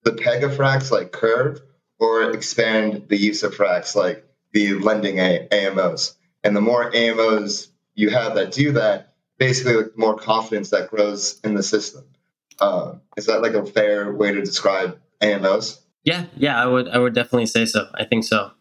[0.03, 1.61] the peg of frax like curve
[1.99, 6.15] or expand the use of frax like the lending A- AMOs.
[6.43, 11.39] And the more AMOs you have that do that, basically the more confidence that grows
[11.43, 12.05] in the system.
[12.59, 15.79] Uh, is that like a fair way to describe AMOs?
[16.03, 17.87] Yeah, yeah, I would, I would definitely say so.
[17.93, 18.51] I think so.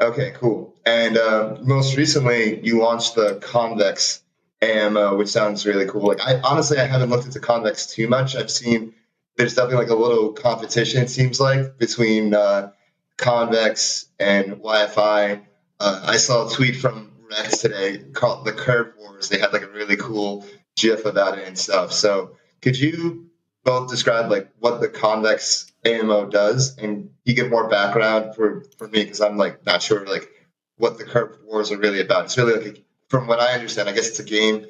[0.00, 0.74] Okay, cool.
[0.84, 4.23] And uh, most recently, you launched the Convex
[4.62, 6.06] AMO, which sounds really cool.
[6.06, 8.36] Like, I honestly, I haven't looked into Convex too much.
[8.36, 8.94] I've seen
[9.36, 11.02] there's definitely like a little competition.
[11.02, 12.70] It seems like between uh,
[13.16, 15.42] Convex and YFI.
[15.80, 19.28] Uh, I saw a tweet from Rex today called the Curve Wars.
[19.28, 21.92] They had like a really cool GIF about it and stuff.
[21.92, 23.30] So, could you
[23.64, 28.86] both describe like what the Convex AMO does, and you give more background for for
[28.86, 30.28] me because I'm like not sure like
[30.76, 32.26] what the Curve Wars are really about.
[32.26, 32.83] It's really like
[33.14, 34.66] from what I understand, I guess it's a game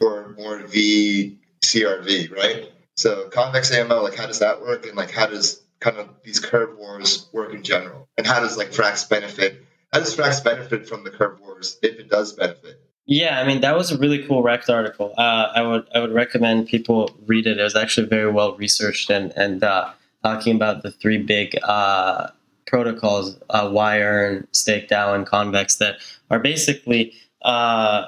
[0.00, 2.68] for more V CRV, right?
[2.96, 6.40] So convex AMO, like how does that work, and like how does kind of these
[6.40, 9.64] curve wars work in general, and how does like Frax benefit?
[9.92, 12.82] How does Frax benefit from the curve wars if it does benefit?
[13.06, 15.14] Yeah, I mean that was a really cool Rex article.
[15.16, 17.60] Uh, I would I would recommend people read it.
[17.60, 19.92] It was actually very well researched and and uh,
[20.24, 22.26] talking about the three big uh,
[22.66, 28.06] protocols: uh, Yearn, Stake DAO, and Convex that are basically uh,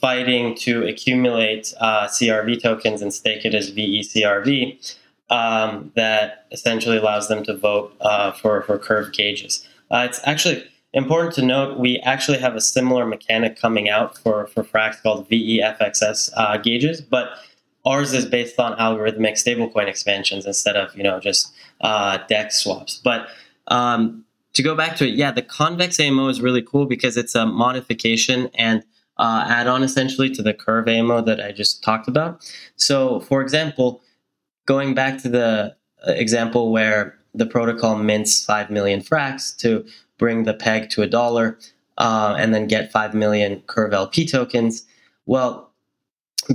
[0.00, 4.98] fighting to accumulate uh, CRV tokens and stake it as VECRV.
[5.30, 9.66] Um, that essentially allows them to vote uh, for for curve gauges.
[9.90, 10.62] Uh, it's actually
[10.92, 15.28] important to note we actually have a similar mechanic coming out for for Frax called
[15.30, 17.38] VEFXS uh, gauges, but
[17.84, 23.00] ours is based on algorithmic stablecoin expansions instead of you know just uh, DEX swaps.
[23.02, 23.28] But
[23.68, 27.34] um, to go back to it, yeah, the convex AMO is really cool because it's
[27.34, 28.84] a modification and
[29.18, 32.50] uh, add on essentially to the curve AMO that I just talked about.
[32.76, 34.02] So, for example,
[34.66, 39.84] going back to the uh, example where the protocol mints 5 million Frax to
[40.18, 41.58] bring the peg to a dollar,
[41.98, 44.84] uh, and then get 5 million Curve LP tokens.
[45.26, 45.70] Well,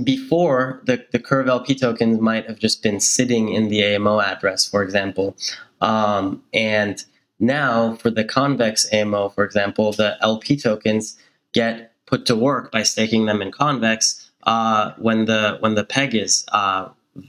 [0.04, 4.66] before the, the Curve LP tokens might have just been sitting in the AMO address,
[4.66, 5.36] for example.
[5.80, 7.04] Um, and
[7.40, 11.18] now for the convex AMO, for example, the LP tokens
[11.52, 16.14] get put to work by staking them in convex uh, when the when the peg
[16.14, 16.88] is uh,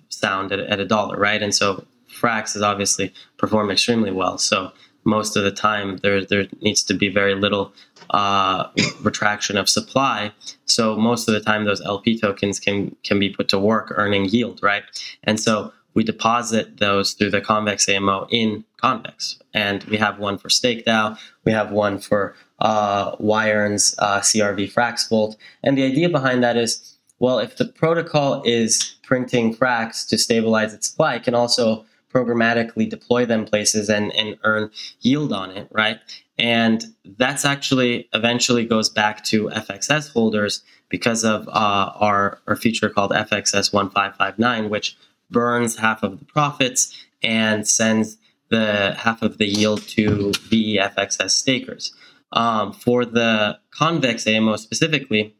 [0.10, 1.42] sound at, at a dollar, right?
[1.42, 4.38] And so Frax has obviously performed extremely well.
[4.38, 4.72] So
[5.04, 7.74] most of the time there there needs to be very little
[8.12, 8.68] uh,
[9.02, 10.32] retraction of supply.
[10.66, 14.26] So most of the time those LP tokens can can be put to work earning
[14.26, 14.84] yield, right?
[15.24, 20.38] And so we deposit those through the Convex AMO in Convex, and we have one
[20.38, 26.44] for StakeDAO, we have one for uh, uh, CRV Frax Vault, and the idea behind
[26.44, 31.36] that is, well, if the protocol is printing Frax to stabilize its supply, it can
[31.36, 34.70] also programmatically deploy them places and, and earn
[35.02, 36.00] yield on it, right?
[36.38, 36.86] And
[37.18, 43.12] that's actually eventually goes back to FXS holders because of uh, our, our feature called
[43.12, 44.98] FXS 1559, which
[45.32, 48.18] burns half of the profits and sends
[48.50, 51.94] the half of the yield to VEFXS stakers.
[52.34, 55.36] Um, for the convex AMO specifically,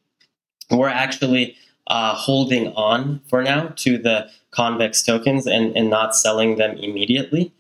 [0.70, 1.56] we're actually
[1.88, 7.54] uh, holding on for now to the convex tokens and, and not selling them immediately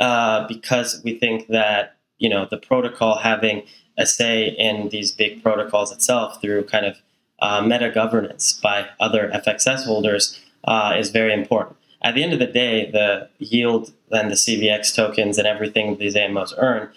[0.00, 3.62] uh, because we think that you know the protocol having
[3.96, 6.96] a say in these big protocols itself through kind of
[7.40, 11.77] uh, meta governance by other FXS holders uh, is very important.
[12.02, 16.14] At the end of the day, the yield and the CVX tokens and everything these
[16.14, 16.90] AMOs earn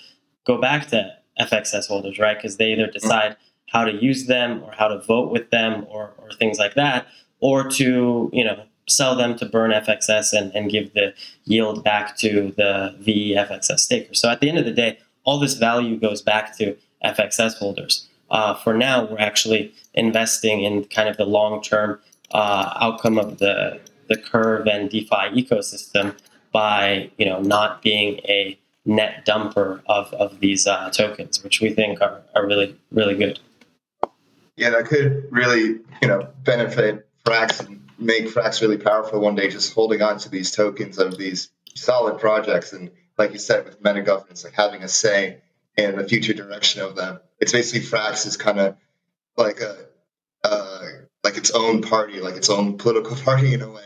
[0.46, 2.38] go back to FXS holders, right?
[2.38, 3.38] Because they either decide
[3.68, 7.08] how to use them or how to vote with them or, or things like that,
[7.40, 11.14] or to you know sell them to burn FXS and, and give the
[11.46, 14.14] yield back to the VEFXS staker.
[14.14, 18.08] So at the end of the day, all this value goes back to FXS holders.
[18.30, 22.00] Uh, for now, we're actually investing in kind of the long-term
[22.32, 23.80] uh, outcome of the
[24.12, 26.16] the curve and DeFi ecosystem
[26.52, 31.70] by you know not being a net dumper of, of these uh, tokens, which we
[31.70, 33.40] think are, are really really good.
[34.58, 39.50] Yeah, that could really you know benefit Frax and make Frax really powerful one day.
[39.50, 43.84] Just holding on to these tokens of these solid projects and like you said, with
[43.84, 45.38] meta governance, like having a say
[45.78, 47.20] in the future direction of them.
[47.40, 48.78] It's basically Frax is kind of
[49.38, 49.86] like a
[50.44, 50.88] uh,
[51.24, 53.84] like its own party, like its own political party in a way.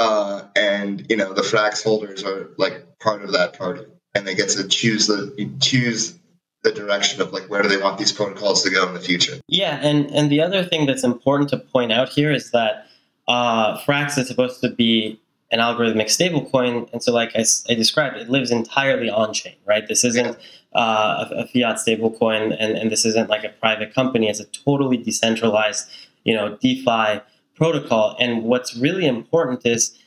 [0.00, 3.84] Uh, and you know the Frax holders are like part of that party,
[4.14, 6.18] and they get to choose the choose
[6.62, 9.38] the direction of like where do they want these protocols to go in the future.
[9.46, 12.86] Yeah, and and the other thing that's important to point out here is that
[13.28, 16.90] uh, Frax is supposed to be an algorithmic stablecoin.
[16.94, 19.86] And so, like I, I, described, it lives entirely on chain, right?
[19.86, 20.38] This isn't
[20.74, 24.30] uh, a, a, fiat stablecoin, and, and this isn't like a private company.
[24.30, 25.90] It's a totally decentralized,
[26.24, 27.20] you know, DeFi
[27.60, 28.16] protocol.
[28.18, 29.98] And what's really important is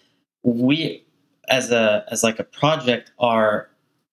[0.41, 1.05] we,
[1.49, 3.69] as a as like a project, are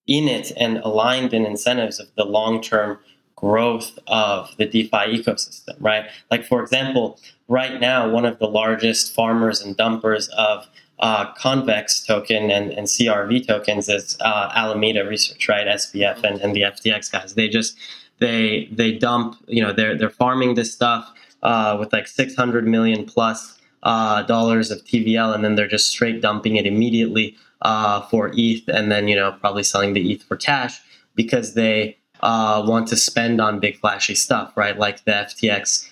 [0.07, 2.99] in it and aligned in incentives of the long term
[3.37, 6.05] growth of the DeFi ecosystem, right?
[6.31, 12.05] Like, for example, right now, one of the largest farmers and dumpers of uh, convex
[12.05, 15.67] token and, and CRV tokens is uh, Alameda Research, right?
[15.67, 17.35] SBF and, and the FTX guys.
[17.35, 17.79] They just
[18.19, 21.11] they they dump, you know, they're they're farming this stuff
[21.43, 26.21] uh, with like 600 million plus uh, dollars of TVL, and then they're just straight
[26.21, 30.37] dumping it immediately uh, for ETH, and then you know probably selling the ETH for
[30.37, 30.81] cash
[31.15, 34.79] because they uh, want to spend on big flashy stuff, right?
[34.79, 35.89] Like the FTX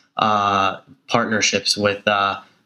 [1.07, 2.05] partnerships with.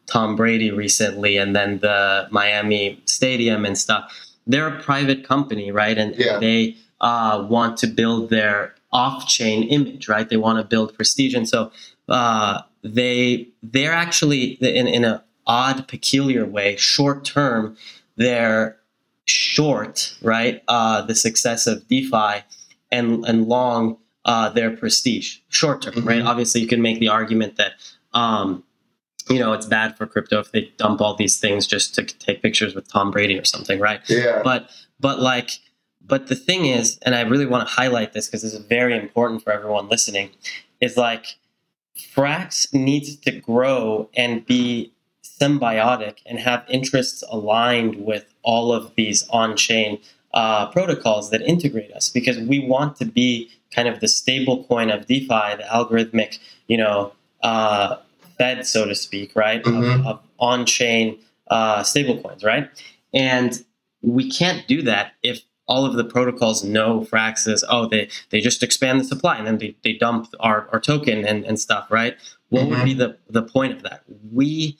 [0.06, 4.12] Tom Brady recently, and then the Miami Stadium and stuff.
[4.46, 5.96] They're a private company, right?
[5.96, 6.38] And yeah.
[6.38, 10.28] they uh, want to build their off-chain image, right?
[10.28, 11.72] They want to build prestige, and so
[12.12, 17.76] uh, they they're actually in in an odd, peculiar way, short term,
[18.16, 18.76] they're
[19.24, 20.62] short, right?
[20.68, 22.44] Uh, the success of DeFi,
[22.92, 23.96] and and long
[24.26, 26.08] uh, their prestige, short term, mm-hmm.
[26.08, 26.22] right?
[26.22, 27.72] Obviously, you can make the argument that.
[28.12, 28.62] Um,
[29.30, 32.42] you know, it's bad for crypto if they dump all these things just to take
[32.42, 34.00] pictures with Tom Brady or something, right?
[34.08, 34.42] Yeah.
[34.42, 35.60] But but like
[36.04, 38.96] but the thing is, and I really want to highlight this because this is very
[38.96, 40.30] important for everyone listening,
[40.80, 41.36] is like
[41.98, 49.28] Frax needs to grow and be symbiotic and have interests aligned with all of these
[49.30, 49.98] on-chain
[50.34, 54.90] uh, protocols that integrate us because we want to be kind of the stable coin
[54.90, 55.26] of DeFi,
[55.56, 57.96] the algorithmic, you know, uh,
[58.38, 60.00] Fed, so to speak, right, mm-hmm.
[60.00, 62.68] of, of on chain uh, stablecoins, right?
[63.12, 63.62] And
[64.02, 68.42] we can't do that if all of the protocols know Frax is, oh, they, they
[68.42, 71.90] just expand the supply and then they, they dump our, our token and, and stuff,
[71.90, 72.14] right?
[72.50, 74.02] What would be the, the point of that?
[74.30, 74.76] We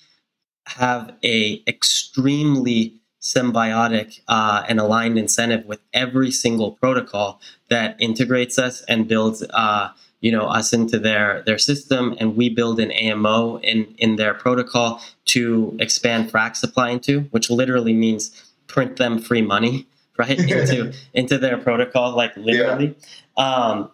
[0.67, 8.83] have a extremely symbiotic uh, and aligned incentive with every single protocol that integrates us
[8.83, 9.89] and builds uh,
[10.21, 14.35] you know us into their their system and we build an AMO in in their
[14.35, 19.87] protocol to expand frax supply into which literally means print them free money
[20.19, 22.95] right into into their protocol like literally
[23.39, 23.45] yeah.
[23.45, 23.91] um,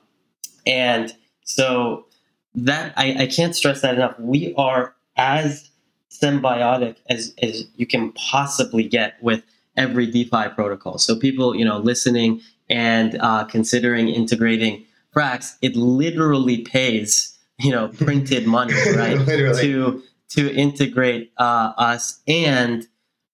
[0.66, 2.07] and so
[2.54, 5.70] that I, I can't stress that enough we are as
[6.11, 9.42] symbiotic as, as you can possibly get with
[9.76, 10.98] every DeFi protocol.
[10.98, 17.88] So people, you know, listening and uh, considering integrating Frax, it literally pays, you know,
[17.88, 19.16] printed money, right?
[19.26, 22.87] to to integrate uh, us, and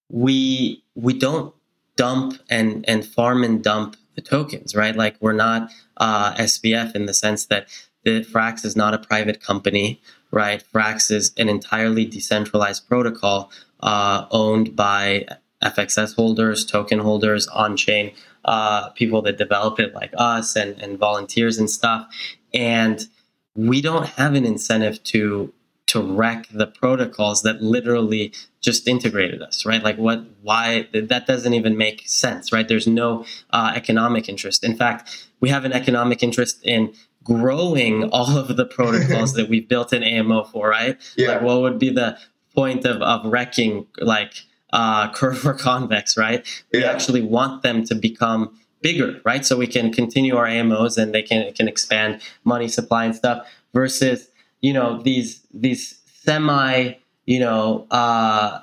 [0.09, 1.53] we we don't
[1.97, 4.95] dump and and farm and dump the tokens, right?
[4.97, 7.69] Like we're not uh, SBF in the sense that
[8.05, 10.01] the Frax is not a private company
[10.35, 10.65] right?
[10.75, 15.27] Frax is an entirely decentralized protocol uh, owned by
[15.63, 18.13] FXS holders, token holders, on chain
[18.45, 22.07] uh, people that develop it, like us and, and volunteers and stuff.
[22.53, 23.07] And
[23.55, 25.53] we don't have an incentive to
[25.87, 31.55] to wreck the protocols that literally just integrated us right like what why that doesn't
[31.55, 36.23] even make sense right there's no uh, economic interest in fact we have an economic
[36.23, 36.93] interest in
[37.25, 40.97] growing all of the protocols that we've built in AMO for, right?
[41.17, 41.33] Yeah.
[41.33, 42.19] Like what would be the
[42.55, 44.35] point of, of wrecking like
[44.73, 46.47] uh, curve or convex, right?
[46.73, 46.81] yeah.
[46.81, 49.45] We actually want them to become bigger, right?
[49.45, 53.49] So we can continue our AMOs and they can can expand money supply and stuff
[53.73, 54.29] versus,
[54.65, 56.95] you know, these these semi,
[57.27, 58.63] you know, uh,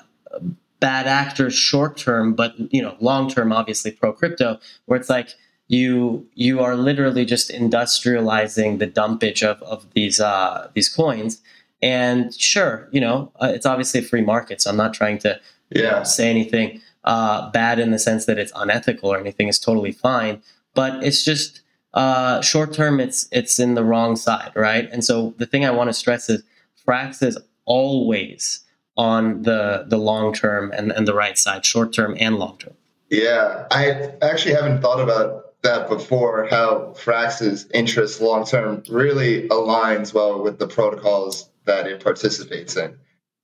[0.80, 5.36] bad actors short term, but you know, long term obviously pro crypto, where it's like
[5.68, 11.40] you you are literally just industrializing the dumpage of, of these uh, these coins.
[11.84, 15.40] And sure, you know, uh, it's obviously a free market, so I'm not trying to
[15.70, 15.82] yeah.
[15.82, 19.50] you know, say anything uh, bad in the sense that it's unethical or anything.
[19.50, 20.42] is totally fine,
[20.74, 21.62] but it's just
[21.94, 23.00] uh, short term.
[23.00, 24.90] It's it's in the wrong side, right?
[24.92, 26.44] And so the thing I want to stress is
[26.88, 28.62] Frax is always
[28.98, 32.74] on the the long term and, and the right side, short term and long term.
[33.10, 40.14] Yeah, I actually haven't thought about that before how Frax's interest long term really aligns
[40.14, 42.98] well with the protocols that it participates in.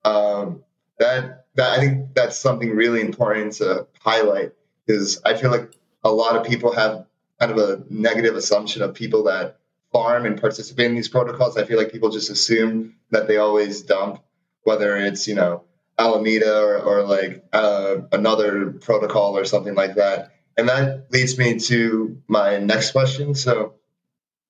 [0.04, 0.64] Um,
[1.00, 4.54] that that I think that's something really important to highlight
[4.86, 5.72] because I feel like
[6.04, 7.07] a lot of people have
[7.40, 9.60] kind of a negative assumption of people that
[9.92, 11.58] farm and participate in these protocols.
[11.58, 14.22] I feel like people just assume that they always dump,
[14.64, 15.64] whether it's you know
[15.98, 20.32] Alameda or, or like uh, another protocol or something like that.
[20.58, 23.36] And that leads me to my next question.
[23.36, 23.76] So,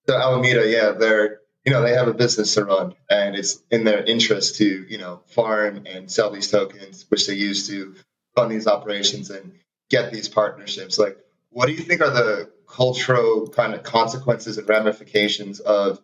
[0.05, 3.83] the Alameda, yeah, they're you know they have a business to run, and it's in
[3.83, 7.95] their interest to you know farm and sell these tokens, which they use to
[8.35, 9.53] fund these operations and
[9.89, 10.97] get these partnerships.
[10.97, 11.17] Like,
[11.49, 16.01] what do you think are the cultural kind of consequences and ramifications of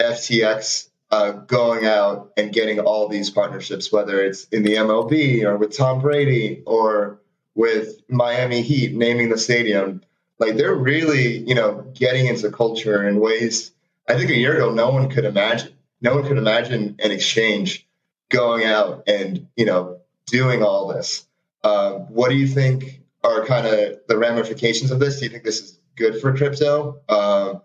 [0.00, 5.56] FTX uh, going out and getting all these partnerships, whether it's in the MLB or
[5.56, 7.20] with Tom Brady or
[7.54, 10.02] with Miami Heat naming the stadium.
[10.38, 13.72] Like they're really, you know, getting into culture in ways
[14.10, 15.72] I think a year ago no one could imagine.
[16.00, 17.86] No one could imagine an exchange
[18.28, 21.26] going out and you know doing all this.
[21.62, 25.18] Uh, what do you think are kind of the ramifications of this?
[25.18, 27.00] Do you think this is good for crypto?
[27.08, 27.60] Uh,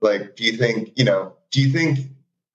[0.00, 1.34] like, do you think you know?
[1.50, 1.98] Do you think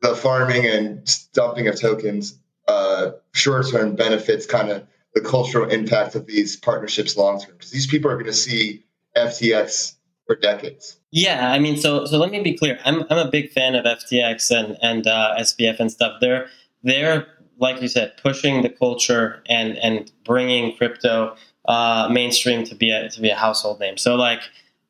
[0.01, 6.15] the farming and dumping of tokens uh, short term benefits kind of the cultural impact
[6.15, 8.83] of these partnerships long term because these people are going to see
[9.17, 10.97] FTX for decades.
[11.11, 12.79] Yeah, I mean, so so let me be clear.
[12.85, 16.17] I'm I'm a big fan of FTX and and uh, SBF and stuff.
[16.21, 16.47] They're
[16.83, 17.27] they're
[17.59, 23.09] like you said, pushing the culture and and bringing crypto uh, mainstream to be a
[23.09, 23.97] to be a household name.
[23.97, 24.41] So like.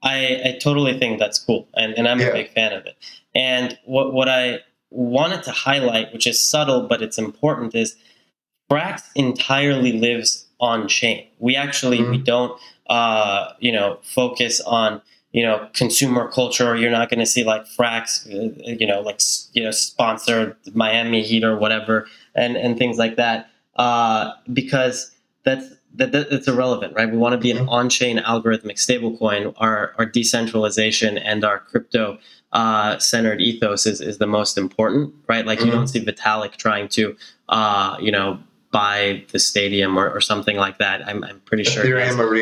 [0.04, 2.28] I, I totally think that's cool, and, and I'm yeah.
[2.28, 2.96] a big fan of it.
[3.34, 7.96] And what what I wanted to highlight, which is subtle but it's important, is
[8.70, 11.28] Frax entirely lives on chain.
[11.40, 12.12] We actually mm-hmm.
[12.12, 15.02] we don't uh, you know focus on
[15.32, 16.76] you know consumer culture.
[16.76, 19.22] You're not going to see like Frax uh, you know like
[19.54, 25.12] you know sponsor Miami Heat or whatever and and things like that uh, because
[25.44, 25.66] that's
[25.96, 27.10] that, that's irrelevant, right?
[27.10, 27.70] We want to be an mm-hmm.
[27.70, 29.54] on-chain algorithmic stablecoin.
[29.58, 32.18] Our our decentralization and our crypto
[32.54, 35.46] uh, centered ethos is, is the most important, right?
[35.46, 35.68] Like mm-hmm.
[35.68, 37.18] you don't see Vitalik trying to,
[37.50, 38.40] uh, you know,
[38.72, 41.08] buy the stadium or, or something like that.
[41.08, 41.86] I'm, I'm pretty sure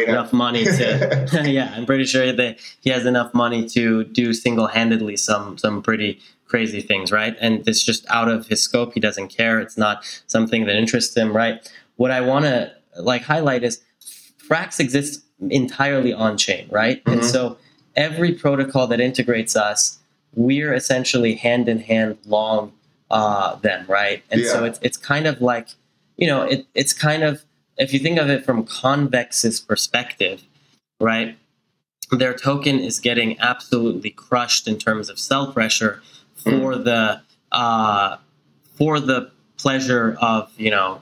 [0.07, 4.67] enough money to yeah, I'm pretty sure that he has enough money to do single
[4.67, 7.35] handedly some some pretty crazy things, right?
[7.39, 8.93] And it's just out of his scope.
[8.93, 9.59] He doesn't care.
[9.59, 11.69] It's not something that interests him, right?
[11.95, 13.81] What I want to like highlight is
[14.49, 17.03] Frax exists entirely on chain, right?
[17.05, 17.13] Mhm.
[17.13, 17.57] And so
[17.95, 19.97] every protocol that integrates us,
[20.35, 22.73] we're essentially hand in hand long
[23.09, 24.23] uh, them, right?
[24.31, 25.67] And so it's it's kind of like,
[26.17, 27.43] you know, it, it's kind of
[27.77, 30.43] if you think of it from Convex's perspective,
[30.99, 31.37] right?
[32.11, 36.01] Their token is getting absolutely crushed in terms of sell pressure
[36.35, 37.21] for the
[37.51, 38.17] uh,
[38.75, 41.01] for the pleasure of you know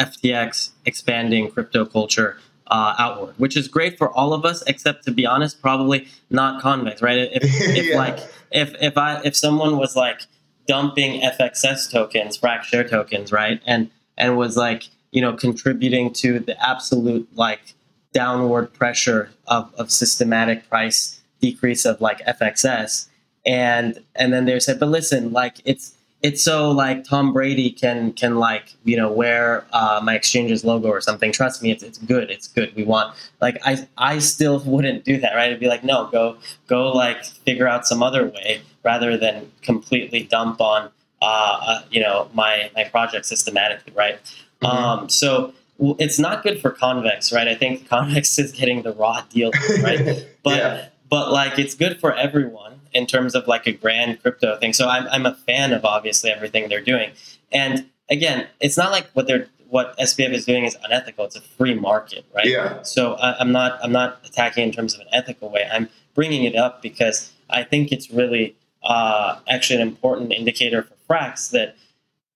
[0.00, 2.38] FTX expanding crypto culture
[2.68, 6.62] uh, outward, which is great for all of us, except to be honest, probably not
[6.62, 7.28] Convex, right?
[7.32, 7.96] If, if Yeah.
[7.96, 8.18] like
[8.50, 10.20] if if I if someone was like
[10.66, 16.38] dumping FXS tokens, Frax share tokens, right, and and was like you know contributing to
[16.38, 17.74] the absolute like
[18.12, 23.08] downward pressure of, of systematic price decrease of like FXS,
[23.44, 28.12] and and then they said, but listen, like it's it's so like Tom Brady can
[28.12, 31.32] can like you know wear uh, my exchange's logo or something.
[31.32, 32.30] Trust me, it's it's good.
[32.30, 32.74] It's good.
[32.74, 35.50] We want like I I still wouldn't do that, right?
[35.50, 40.24] I'd be like, no, go go like figure out some other way rather than completely
[40.24, 40.90] dump on
[41.22, 44.18] uh, uh you know my my project systematically, right?
[44.62, 44.68] Mhm.
[44.68, 45.54] Um, so
[45.98, 47.48] it's not good for Convex, right?
[47.48, 49.52] I think Convex is getting the raw deal,
[49.82, 50.26] right?
[50.42, 50.86] But yeah.
[51.10, 54.72] but like it's good for everyone in terms of like a grand crypto thing.
[54.72, 57.10] So I'm I'm a fan of obviously everything they're doing.
[57.52, 61.24] And again, it's not like what they're what SBF is doing is unethical.
[61.24, 62.46] It's a free market, right?
[62.46, 62.82] Yeah.
[62.82, 65.68] So I, I'm not I'm not attacking in terms of an ethical way.
[65.72, 70.94] I'm bringing it up because I think it's really uh, actually an important indicator for
[71.08, 71.76] Frax that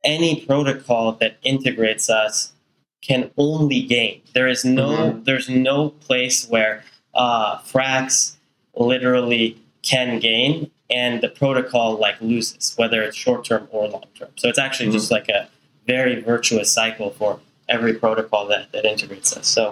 [0.05, 2.53] any protocol that integrates us
[3.03, 4.21] can only gain.
[4.33, 6.85] There is no there's no place where
[7.15, 8.37] uh, Frax
[8.75, 14.31] literally can gain and the protocol like loses, whether it's short term or long term.
[14.37, 15.49] So it's actually just like a
[15.87, 19.47] very virtuous cycle for every protocol that, that integrates us.
[19.47, 19.71] So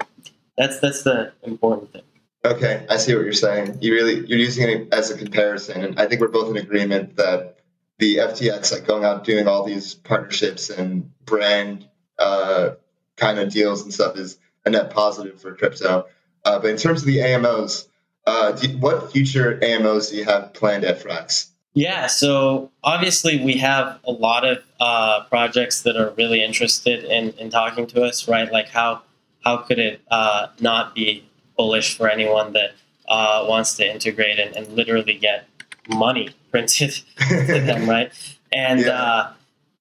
[0.56, 2.02] that's that's the important thing.
[2.44, 3.78] Okay, I see what you're saying.
[3.80, 7.16] You really you're using it as a comparison, and I think we're both in agreement
[7.16, 7.58] that
[7.98, 11.88] the FTX, like going out doing all these partnerships and brand
[12.18, 12.70] uh,
[13.16, 16.06] kind of deals and stuff, is a net positive for crypto.
[16.44, 17.86] Uh, but in terms of the AMOs,
[18.26, 21.48] uh, do what future AMOs do you have planned at Frax?
[21.74, 27.30] Yeah, so obviously we have a lot of uh, projects that are really interested in,
[27.38, 28.50] in talking to us, right?
[28.52, 29.02] Like how
[29.42, 31.24] how could it uh, not be
[31.56, 32.72] bullish for anyone that
[33.08, 35.46] uh, wants to integrate and, and literally get
[35.88, 36.92] money printed
[37.28, 38.12] to them, right?
[38.52, 38.90] And Yeah.
[39.02, 39.32] uh,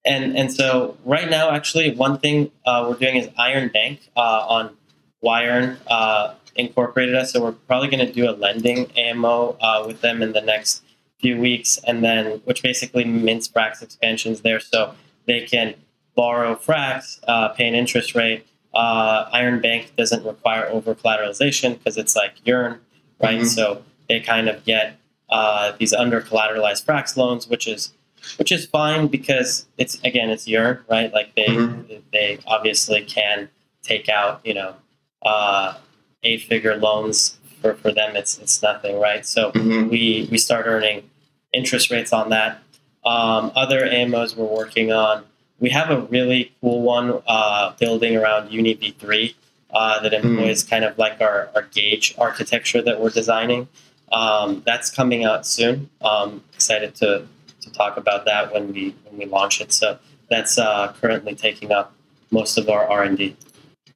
[0.05, 4.45] and and so right now, actually, one thing uh, we're doing is Iron Bank uh,
[4.47, 4.75] on
[5.21, 10.01] Yearn uh, incorporated us, so we're probably going to do a lending AMO uh, with
[10.01, 10.83] them in the next
[11.19, 14.93] few weeks, and then which basically mints Frax expansions there, so
[15.27, 15.75] they can
[16.15, 18.45] borrow Frax, uh, pay an interest rate.
[18.73, 22.79] Uh, Iron Bank doesn't require over collateralization because it's like Yearn,
[23.21, 23.39] right?
[23.41, 23.45] Mhm.
[23.47, 24.97] So they kind of get
[25.29, 27.93] uh, these under collateralized Frax loans, which is
[28.37, 31.11] which is fine because it's again it's Yearn, right?
[31.13, 32.01] Like they Mhm.
[32.11, 33.49] they obviously can
[33.83, 34.75] take out you know
[35.23, 35.75] uh,
[36.23, 38.15] eight figure loans for, for them.
[38.15, 39.25] It's it's nothing, right?
[39.25, 39.89] So Mhm.
[39.89, 41.09] we we start earning
[41.53, 42.61] interest rates on that.
[43.03, 45.23] Um, other AMOs we're working on.
[45.59, 49.33] We have a really cool one uh, building around Uni v3
[49.71, 53.67] uh, that employs kind of like our, our gauge architecture that we're designing.
[54.11, 55.89] Um, that's coming out soon.
[56.01, 57.27] Um, excited to,
[57.61, 59.71] to talk about that when we when we launch it.
[59.71, 59.97] So
[60.29, 61.93] that's uh, currently taking up
[62.31, 63.35] most of our R and D.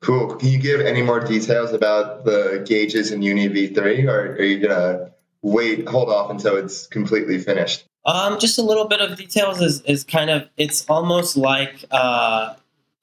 [0.05, 0.35] Cool.
[0.35, 4.59] Can you give any more details about the gauges in Uni V3, or are you
[4.59, 5.09] gonna
[5.41, 7.85] wait, hold off until it's completely finished?
[8.05, 12.53] Um, just a little bit of details is, is kind of it's almost like uh,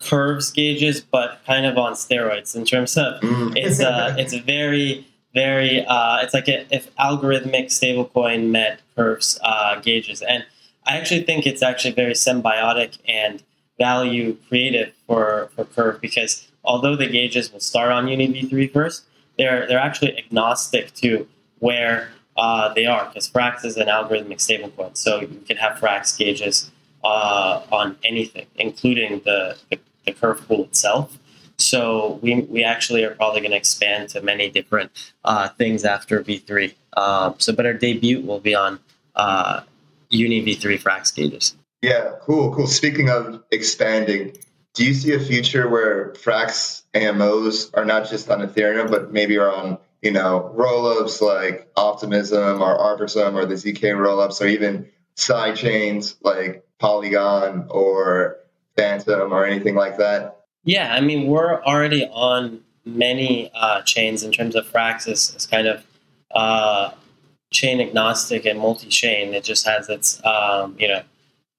[0.01, 3.57] curves gauges, but kind of on steroids in terms of Mm.
[3.57, 9.81] it's uh, it's very very uh, it's like a, if algorithmic stablecoin met curves uh,
[9.81, 10.45] gauges, and
[10.87, 13.43] I actually think it's actually very symbiotic and
[13.77, 19.05] value creative for for curve because although the gauges will start on Uni v3 first,
[19.39, 21.27] they're they're actually agnostic to
[21.59, 26.17] where uh, they are because Frax is an algorithmic stablecoin, so you can have Frax
[26.17, 26.71] gauges
[27.05, 31.19] uh, on anything, including the, the, the curve pool itself.
[31.59, 36.23] So we, we actually are probably going to expand to many different uh, things after
[36.23, 36.75] V3.
[36.97, 38.81] Um, so, but our debut will be on
[39.15, 39.61] uh,
[40.11, 41.57] Uni V3 Frax gauges.
[41.83, 42.67] Yeah, cool, cool.
[42.67, 44.37] Speaking of expanding,
[44.75, 49.37] do you see a future where Frax AMOs are not just on Ethereum, but maybe
[49.39, 54.89] are on you know rollups like Optimism or Arbitrum or the zk rollups, or even
[55.15, 58.39] side chains like Polygon or
[58.77, 60.41] Fantom or anything like that?
[60.65, 65.47] Yeah, I mean we're already on many uh, chains in terms of Frax is, is
[65.47, 65.85] kind of
[66.35, 66.93] uh,
[67.53, 69.35] chain agnostic and multi-chain.
[69.35, 71.03] It just has its um, you know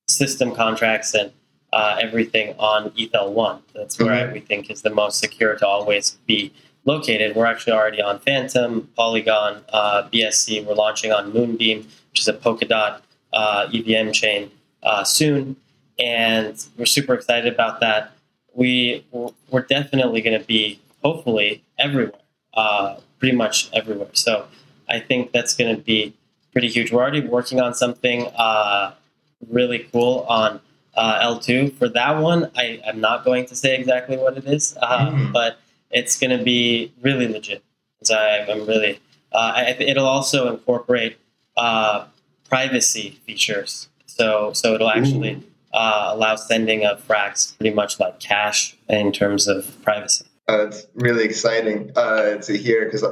[0.07, 1.31] system contracts and
[1.73, 3.59] uh, everything on ETHL1.
[3.73, 4.33] That's where mm-hmm.
[4.33, 6.53] we think is the most secure to always be
[6.85, 7.35] located.
[7.35, 10.63] We're actually already on Fantom, Polygon, uh, BSC.
[10.65, 11.79] We're launching on Moonbeam,
[12.11, 13.01] which is a Polkadot
[13.33, 14.51] uh, EVM chain
[14.83, 15.55] uh, soon,
[15.97, 18.11] and we're super excited about that.
[18.53, 19.03] We
[19.49, 22.21] we're definitely going to be hopefully everywhere,
[22.53, 24.13] uh, pretty much everywhere.
[24.13, 24.45] So
[24.87, 26.13] I think that's going to be
[26.51, 26.91] pretty huge.
[26.91, 28.93] We're already working on something uh,
[29.49, 30.59] really cool on
[30.95, 31.77] uh, L2.
[31.77, 35.33] For that one, I, am not going to say exactly what it is, uh, mm.
[35.33, 35.57] but
[35.91, 37.63] it's going to be really legit.
[38.03, 38.99] So I, am really.
[39.31, 41.17] Uh, I, it'll also incorporate
[41.57, 42.05] uh,
[42.49, 43.89] privacy features.
[44.05, 45.41] So so it'll actually
[45.73, 50.25] uh, allow sending of frax pretty much like cash in terms of privacy.
[50.47, 53.03] Uh, it's really exciting to hear because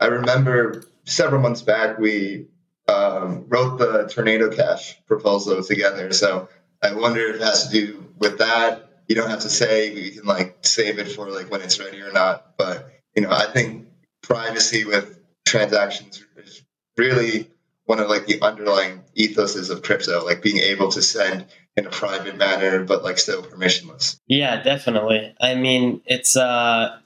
[0.00, 2.46] I remember several months back we
[2.88, 6.12] um, wrote the Tornado Cash proposal together.
[6.12, 6.48] So
[6.86, 8.90] I wonder if it has to do with that.
[9.08, 12.00] You don't have to say you can like save it for like when it's ready
[12.00, 12.56] or not.
[12.56, 13.86] But you know, I think
[14.22, 16.62] privacy with transactions is
[16.96, 17.50] really
[17.84, 21.90] one of like the underlying ethoses of crypto, like being able to send in a
[21.90, 24.18] private manner, but like still permissionless.
[24.26, 25.34] Yeah, definitely.
[25.40, 26.98] I mean, it's uh,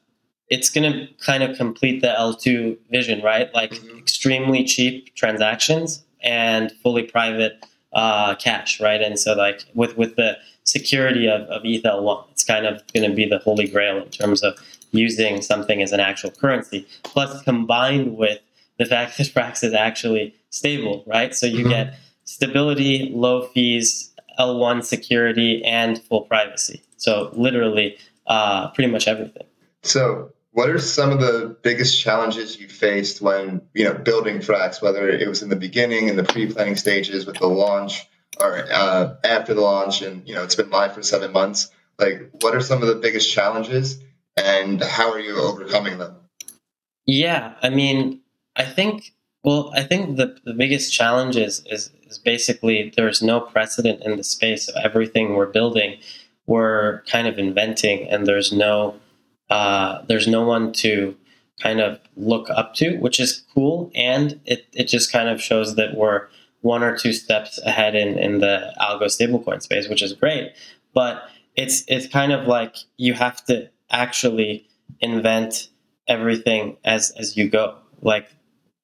[0.49, 3.53] it's going to kind of complete the L2 vision, right?
[3.55, 3.99] Like mm-hmm.
[3.99, 9.01] extremely cheap transactions and fully private uh, cash, right?
[9.01, 13.09] And so like with with the security of, of ETHL one, it's kind of going
[13.09, 14.59] to be the holy grail in terms of
[14.93, 16.87] using something as an actual currency.
[17.03, 18.41] Plus, combined with
[18.79, 21.35] the fact that Frax is actually stable, right?
[21.35, 21.71] So you mm-hmm.
[21.71, 26.83] get stability, low fees, L1 security, and full privacy.
[26.97, 29.47] So literally, uh, pretty much everything.
[29.83, 34.83] So what are some of the biggest challenges you faced when you know building Frax,
[34.83, 38.07] whether it was in the beginning, in the pre-planning stages, with the launch,
[38.39, 41.71] or uh, after the launch, and you know it's been live for seven months?
[41.99, 44.01] Like, what are some of the biggest challenges,
[44.37, 46.17] and how are you overcoming them?
[47.07, 48.21] Yeah, I mean,
[48.57, 53.41] I think well, I think the, the biggest challenge is, is, is basically there's no
[53.41, 55.99] precedent in the space of everything we're building.
[56.47, 58.97] We're kind of inventing, and there's no
[59.51, 61.17] uh, there's no one to
[61.61, 63.91] kind of look up to, which is cool.
[63.95, 66.29] And it, it just kind of shows that we're
[66.63, 70.53] one or two steps ahead in, in the algo stablecoin space, which is great.
[70.95, 71.23] But
[71.57, 74.67] it's it's kind of like you have to actually
[75.01, 75.69] invent
[76.09, 78.29] everything as as you go, like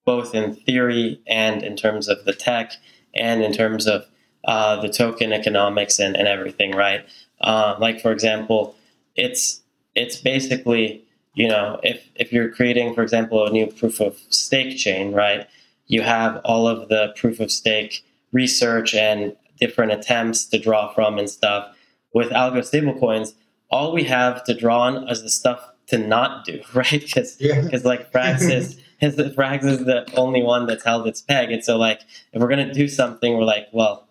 [0.04, 2.72] both in theory and in terms of the tech
[3.14, 4.06] and in terms of
[4.44, 7.04] uh, the token economics and, and everything, right?
[7.40, 8.74] Uh, like for example,
[9.16, 9.62] it's
[9.96, 14.76] it's basically you know if if you're creating for example a new proof of stake
[14.76, 15.46] chain right
[15.86, 21.18] you have all of the proof of stake research and different attempts to draw from
[21.18, 21.74] and stuff.
[22.12, 23.34] With algo stablecoins
[23.68, 27.00] all we have to draw on is the stuff to not do right?
[27.00, 27.88] Because because yeah.
[27.88, 31.50] like praxis is the Frax is the only one that's held its peg.
[31.50, 32.00] And so like
[32.32, 34.08] if we're gonna do something we're like well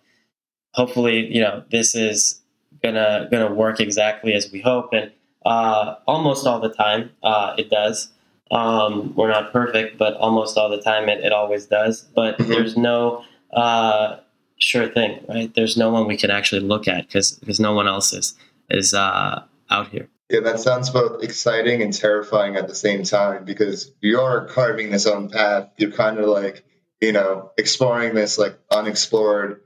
[0.73, 2.41] hopefully you know this is
[2.83, 4.89] gonna gonna work exactly as we hope.
[4.93, 5.11] And
[5.45, 8.09] uh, almost all the time, uh, it does.
[8.51, 12.01] Um, we're not perfect, but almost all the time it, it always does.
[12.01, 12.51] But mm-hmm.
[12.51, 13.23] there's no
[13.53, 14.17] uh,
[14.57, 15.53] sure thing, right?
[15.53, 18.35] There's no one we can actually look at because because no one else is
[18.69, 20.09] is uh, out here.
[20.29, 25.05] Yeah, that sounds both exciting and terrifying at the same time because you're carving this
[25.05, 25.69] own path.
[25.77, 26.63] You're kind of like
[27.01, 29.61] you know exploring this like unexplored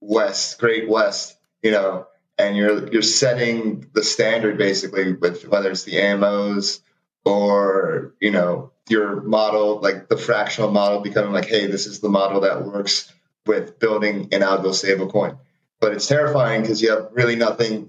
[0.00, 1.36] west, great west.
[1.62, 2.06] You know,
[2.38, 6.80] and you're you're setting the standard basically with whether it's the AMOs
[7.24, 12.08] or you know your model like the fractional model becoming like hey this is the
[12.08, 13.12] model that works
[13.46, 15.38] with building an algo stablecoin.
[15.80, 17.88] But it's terrifying because you have really nothing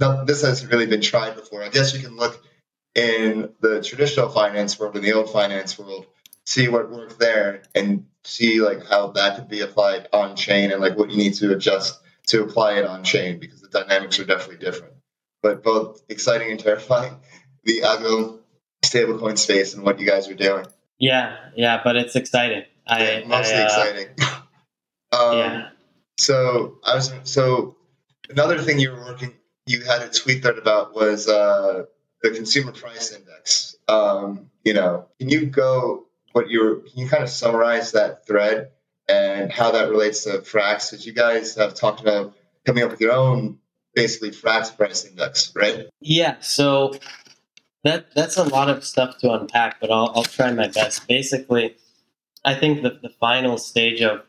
[0.00, 1.62] no, this hasn't really been tried before.
[1.62, 2.42] I guess you can look
[2.94, 6.06] in the traditional finance world in the old finance world
[6.46, 10.80] see what worked there and see like how that could be applied on chain and
[10.80, 14.24] like what you need to adjust to apply it on chain because the dynamics are
[14.24, 14.94] definitely different.
[15.42, 17.16] But both exciting and terrifying,
[17.64, 18.40] the algo
[18.84, 20.66] stablecoin space and what you guys are doing.
[20.98, 22.64] Yeah, yeah, but it's exciting.
[22.86, 24.08] I, yeah, mostly I, uh, exciting.
[25.12, 25.68] um, yeah.
[26.18, 27.76] So I was so
[28.30, 29.34] another thing you were working
[29.66, 31.84] you had a tweet thread about was uh,
[32.22, 33.76] the consumer price index.
[33.88, 36.76] Um, you know, can you go what you were?
[36.76, 38.70] Can you kind of summarize that thread
[39.08, 40.90] and how that relates to Frax?
[40.90, 42.35] Because you guys have talked about
[42.66, 43.58] coming up with your own
[43.94, 45.86] basically Frax price index, right?
[46.00, 46.36] Yeah.
[46.40, 46.94] So
[47.84, 51.06] that that's a lot of stuff to unpack, but I'll I'll try my best.
[51.08, 51.76] Basically,
[52.44, 54.22] I think the the final stage of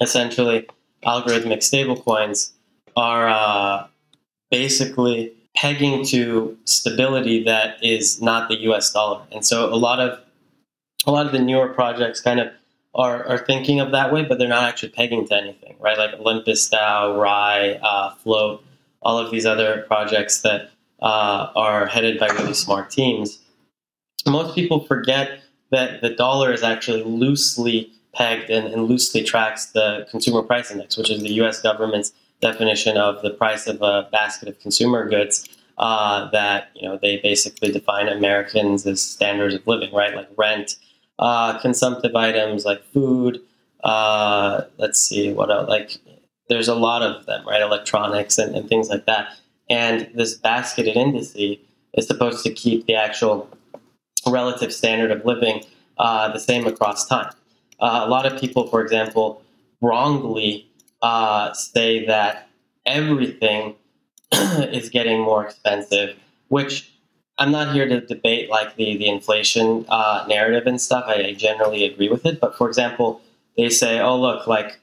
[0.00, 0.68] essentially
[1.04, 2.52] algorithmic stablecoins
[2.96, 3.86] are uh,
[4.50, 8.92] basically pegging to stability that is not the U.S.
[8.92, 10.20] dollar, and so a lot of
[11.06, 12.48] a lot of the newer projects kind of
[12.96, 15.98] are, are thinking of that way, but they're not actually pegging to anything, right?
[15.98, 18.64] Like Olympus DAO, Rai, uh, Float,
[19.02, 20.70] all of these other projects that
[21.00, 23.38] uh, are headed by really smart teams.
[24.26, 25.40] Most people forget
[25.70, 30.96] that the dollar is actually loosely pegged and, and loosely tracks the consumer price index,
[30.96, 31.60] which is the U.S.
[31.60, 35.48] government's definition of the price of a basket of consumer goods.
[35.78, 40.14] Uh, that you know they basically define Americans as standards of living, right?
[40.16, 40.76] Like rent,
[41.18, 43.40] uh, consumptive items like food.
[43.82, 45.68] Uh, let's see what else.
[45.68, 45.98] Like
[46.48, 47.62] there's a lot of them, right?
[47.62, 49.28] Electronics and, and things like that.
[49.68, 51.58] And this basketed indice
[51.94, 53.48] is supposed to keep the actual
[54.26, 55.62] relative standard of living
[55.98, 57.32] uh, the same across time.
[57.80, 59.42] Uh, a lot of people, for example,
[59.80, 60.66] wrongly
[61.02, 62.48] uh, say that
[62.84, 63.74] everything
[64.32, 66.16] is getting more expensive,
[66.48, 66.90] which
[67.38, 71.04] I'm not here to debate like the the inflation uh, narrative and stuff.
[71.06, 73.20] I, I, generally agree with it, but for example,
[73.56, 74.78] they say, "Oh, look, like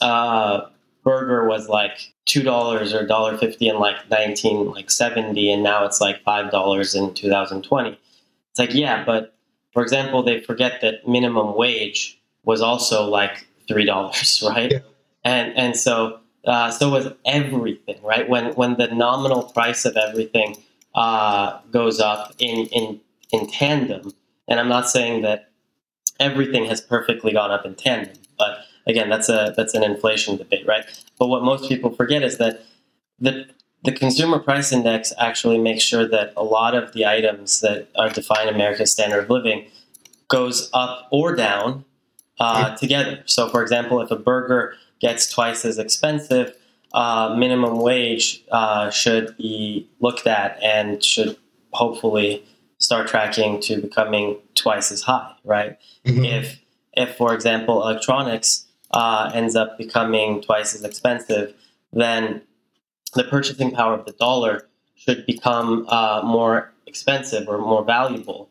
[0.00, 0.66] uh,
[1.02, 5.84] burger was like two dollars or dollar fifty in like nineteen like seventy, and now
[5.86, 7.90] it's like five dollars in 2020."
[8.50, 9.34] It's like, yeah, but
[9.72, 14.72] for example, they forget that minimum wage was also like three dollars, right?
[14.72, 14.78] Yeah.
[15.24, 18.28] And and so uh, so was everything, right?
[18.28, 20.56] When when the nominal price of everything
[20.94, 23.00] uh, goes up in in
[23.32, 24.12] in tandem,
[24.48, 25.50] and I'm not saying that
[26.20, 30.66] everything has perfectly gone up in tandem, but again, that's a that's an inflation debate,
[30.66, 30.84] right?
[31.18, 32.62] But what most people forget is that
[33.18, 33.46] the
[33.84, 38.08] the consumer price index actually makes sure that a lot of the items that are
[38.08, 39.66] define America's standard of living
[40.28, 41.84] goes up or down
[42.38, 43.22] uh, together.
[43.26, 46.54] So, for example, if a burger gets twice as expensive,
[46.94, 51.36] uh, minimum wage uh, should be looked at and should
[51.72, 52.44] hopefully
[52.78, 55.78] start tracking to becoming twice as high, right?
[56.04, 56.24] Mm-hmm.
[56.24, 56.60] If,
[56.94, 61.54] if for example, electronics uh, ends up becoming twice as expensive,
[61.92, 62.42] then
[63.14, 68.50] the purchasing power of the dollar should become uh, more expensive or more valuable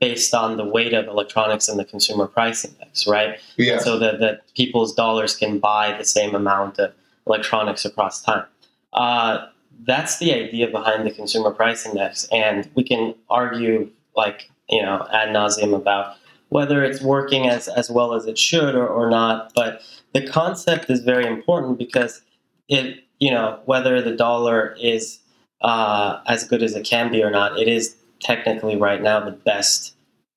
[0.00, 3.38] based on the weight of electronics in the consumer price index, right?
[3.56, 3.78] Yeah.
[3.78, 6.92] So that, that people's dollars can buy the same amount of
[7.26, 8.44] electronics across time.
[8.92, 9.46] Uh,
[9.84, 15.06] that's the idea behind the consumer price index, and we can argue like you know
[15.12, 16.16] ad nauseum about
[16.48, 19.52] whether it's working as as well as it should or, or not.
[19.54, 19.82] But
[20.14, 22.22] the concept is very important because
[22.68, 25.18] it you know whether the dollar is
[25.60, 29.32] uh, as good as it can be or not, it is technically right now the
[29.32, 29.94] best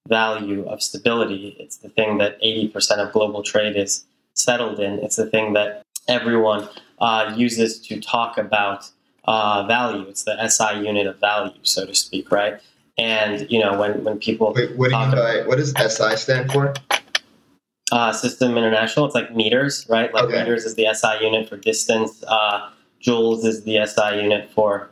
[0.08, 1.56] value of stability.
[1.60, 5.00] It's the thing that 80% of global trade is settled in.
[5.00, 6.68] It's the thing that everyone
[6.99, 8.89] uh, uses to talk about
[9.26, 10.07] uh, value.
[10.10, 12.60] It's the SI unit of value, so to speak, right?
[12.97, 16.51] And you know, when when people Wait, what do you about, what does SI stand
[16.51, 16.74] for?
[17.91, 19.05] Uh, System International.
[19.05, 20.14] It's like meters, right?
[20.14, 20.39] Like okay.
[20.39, 22.24] meters is the SI unit for distance.
[22.28, 22.70] Uh,
[23.01, 24.89] joules is the SI unit for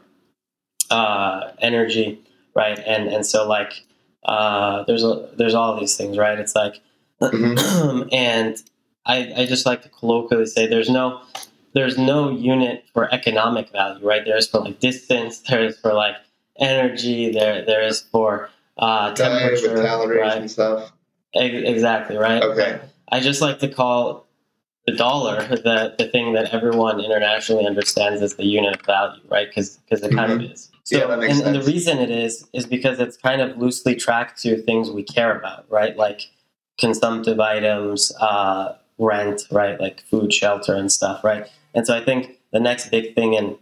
[0.89, 2.21] uh, energy,
[2.55, 2.79] right?
[2.79, 3.83] And and so like
[4.23, 6.39] uh, there's a, there's all these things, right?
[6.39, 6.81] It's like,
[7.21, 8.07] mm-hmm.
[8.11, 8.61] and
[9.07, 11.21] I, I just like to colloquially say there's no
[11.73, 14.23] there's no unit for economic value, right?
[14.25, 16.15] There's for like distance, there's for like
[16.59, 20.37] energy, there there is for uh, temperature, right?
[20.37, 20.91] and stuff.
[21.33, 22.43] exactly, right?
[22.43, 22.79] Okay.
[23.09, 24.27] I just like to call
[24.85, 29.47] the dollar the, the thing that everyone internationally understands as the unit of value, right?
[29.47, 30.17] Because because it mm-hmm.
[30.17, 30.51] kind of mm-hmm.
[30.51, 30.71] is.
[30.83, 31.47] So, yeah, that makes and, sense.
[31.47, 35.03] and the reason it is is because it's kind of loosely tracked to things we
[35.03, 35.97] care about, right?
[35.97, 36.21] Like
[36.79, 39.79] consumptive items, uh, rent, right?
[39.79, 41.47] Like food, shelter, and stuff, right?
[41.73, 43.57] And so I think the next big thing in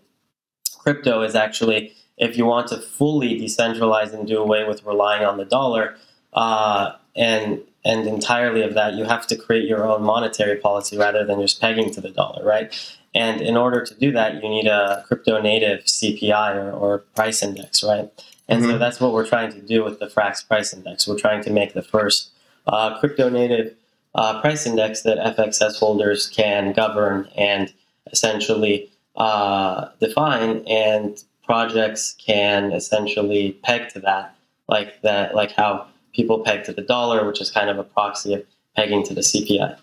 [0.77, 5.37] crypto is actually if you want to fully decentralize and do away with relying on
[5.37, 5.95] the dollar,
[6.33, 11.23] uh, and and entirely of that, you have to create your own monetary policy rather
[11.23, 12.73] than just pegging to the dollar, right?
[13.13, 17.43] And in order to do that, you need a crypto native CPI or, or price
[17.43, 18.09] index, right?
[18.47, 18.71] And mm-hmm.
[18.71, 21.07] so that's what we're trying to do with the Frax price index.
[21.07, 22.31] We're trying to make the first
[22.67, 23.75] uh, crypto native
[24.15, 27.71] uh, price index that FXS holders can govern and
[28.11, 34.35] essentially uh, define, and projects can essentially peg to that,
[34.67, 38.33] like that, like how people peg to the dollar, which is kind of a proxy
[38.33, 38.45] of
[38.75, 39.77] pegging to the CPI.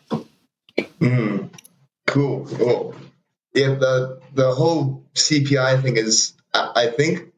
[1.01, 1.51] Mm,
[2.07, 2.95] cool, cool.
[3.55, 7.33] Yeah, the the whole CPI thing is, I think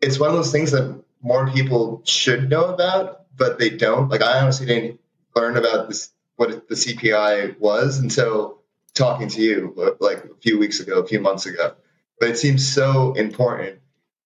[0.00, 4.08] it's one of those things that more people should know about, but they don't.
[4.08, 5.00] Like I honestly didn't
[5.36, 6.10] learn about this
[6.40, 8.62] what the CPI was until
[8.94, 11.74] talking to you like a few weeks ago, a few months ago.
[12.18, 13.80] But it seems so important.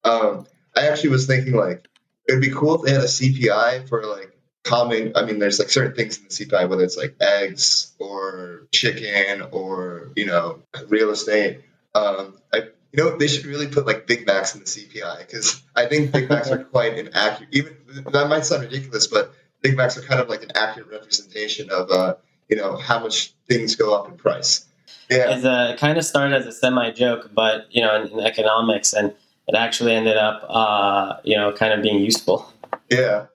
[0.04, 0.46] Um,
[0.76, 1.88] I actually was thinking like
[2.28, 4.30] it'd be cool if they had a CPI for like
[4.62, 5.14] common.
[5.16, 9.42] I mean, there's like certain things in the CPI, whether it's like eggs or chicken
[9.50, 11.62] or you know real estate.
[11.96, 12.58] Um, I,
[12.92, 16.12] you know, they should really put like Big Macs in the CPI because I think
[16.12, 17.48] Big Macs are quite inaccurate.
[17.50, 17.76] Even
[18.12, 19.34] that might sound ridiculous, but
[19.64, 22.14] Big Macs are kind of like an accurate representation of uh,
[22.50, 24.66] you know how much things go up in price.
[25.10, 28.20] Yeah, a, it kind of started as a semi joke, but you know, in, in,
[28.20, 29.14] economics, and
[29.48, 32.52] it actually ended up uh, you know kind of being useful.
[32.90, 33.26] Yeah.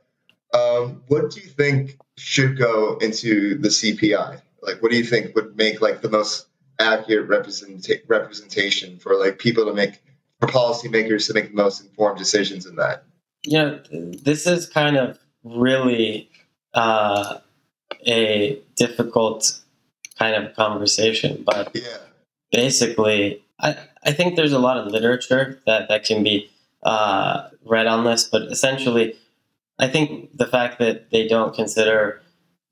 [0.54, 4.42] Um, what do you think should go into the CPI?
[4.62, 6.46] Like, what do you think would make like the most
[6.80, 10.00] accurate representa- representation for like people to make
[10.40, 13.04] for policymakers to make the most informed decisions in that?
[13.44, 16.30] Yeah, this is kind of really
[16.74, 17.40] uh,
[18.06, 19.60] a difficult
[20.18, 21.98] kind of conversation, but yeah.
[22.52, 26.50] basically, I, I think there's a lot of literature that, that can be
[26.84, 29.16] uh, read on this, but essentially,
[29.80, 32.22] I think the fact that they don't consider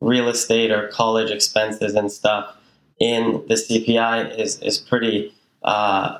[0.02, 2.56] real estate or college expenses and stuff
[3.00, 6.20] in the CPI is is pretty uh,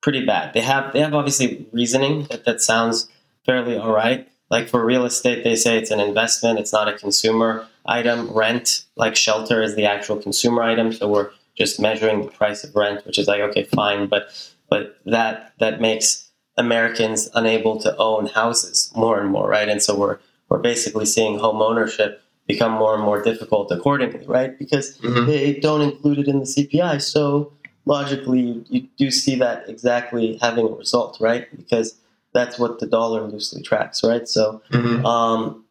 [0.00, 0.54] pretty bad.
[0.54, 3.08] They have they have obviously reasoning that that sounds
[3.44, 4.28] fairly all right.
[4.50, 8.30] Like for real estate, they say it's an investment; it's not a consumer item.
[8.30, 10.92] Rent, like shelter, is the actual consumer item.
[10.92, 14.28] So we're just measuring the price of rent, which is like okay, fine, but
[14.70, 19.68] but that that makes Americans unable to own houses more and more, right?
[19.68, 20.18] And so we're
[20.48, 24.58] we're basically seeing home ownership become more and more difficult accordingly, right?
[24.58, 25.26] Because mm-hmm.
[25.26, 27.02] they don't include it in the CPI.
[27.02, 27.52] So
[27.84, 31.46] logically, you, you, do see that exactly having a result, right?
[31.54, 31.94] Because
[32.32, 34.28] that's what the dollar loosely tracks, right?
[34.28, 35.04] So, mm-hmm.
[35.04, 35.64] um,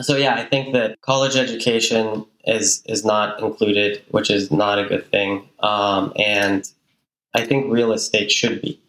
[0.00, 4.86] so yeah, I think that college education is is not included, which is not a
[4.86, 6.68] good thing, um, and
[7.34, 8.80] I think real estate should be,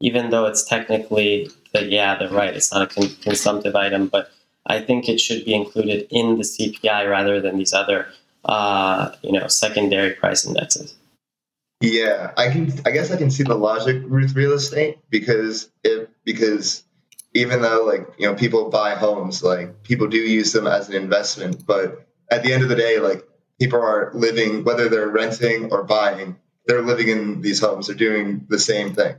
[0.00, 4.30] even though it's technically that yeah, they're right, it's not a con- consumptive item, but
[4.66, 8.08] I think it should be included in the CPI rather than these other,
[8.44, 10.94] uh, you know, secondary price indexes.
[11.80, 12.72] Yeah, I can.
[12.86, 16.84] I guess I can see the logic with real estate because if because
[17.34, 20.94] even though like you know people buy homes, like people do use them as an
[20.94, 23.24] investment, but at the end of the day, like
[23.60, 27.86] people are living whether they're renting or buying, they're living in these homes.
[27.86, 29.16] They're doing the same thing.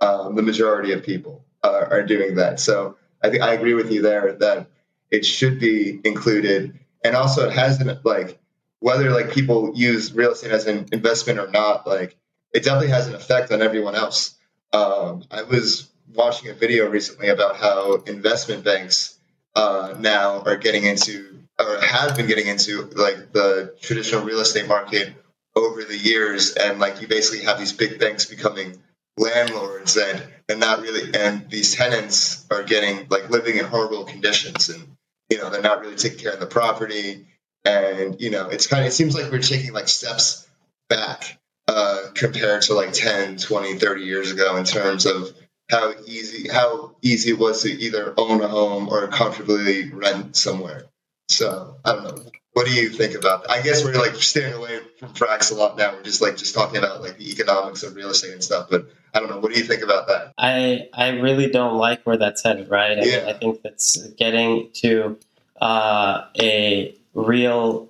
[0.00, 2.60] Um, the majority of people are, are doing that.
[2.60, 4.68] So I think I agree with you there that
[5.10, 6.78] it should be included.
[7.02, 8.38] And also, it has an like
[8.80, 12.16] whether like people use real estate as an investment or not, like
[12.52, 14.34] it definitely has an effect on everyone else.
[14.72, 19.18] Um, I was watching a video recently about how investment banks
[19.54, 24.66] uh, now are getting into or have been getting into like the traditional real estate
[24.66, 25.12] market
[25.54, 28.76] over the years, and like you basically have these big banks becoming
[29.16, 34.68] landlords and and not really and these tenants are getting like living in horrible conditions
[34.68, 34.96] and
[35.30, 37.26] you know they're not really taking care of the property.
[37.64, 40.46] And you know it's kind of it seems like we're taking like steps
[40.88, 45.32] back uh, compared to like 10 20 30 years ago in terms of
[45.74, 50.84] how easy how easy it was to either own a home or comfortably rent somewhere
[51.28, 53.50] so i don't know what do you think about that?
[53.50, 55.92] I guess we're like staying away from Frax a lot now.
[55.92, 58.68] We're just like just talking about like the economics of real estate and stuff.
[58.70, 59.40] But I don't know.
[59.40, 60.32] What do you think about that?
[60.38, 62.70] I I really don't like where that's headed.
[62.70, 62.98] Right.
[62.98, 63.24] I, yeah.
[63.26, 65.18] I think that's getting to
[65.60, 67.88] uh, a real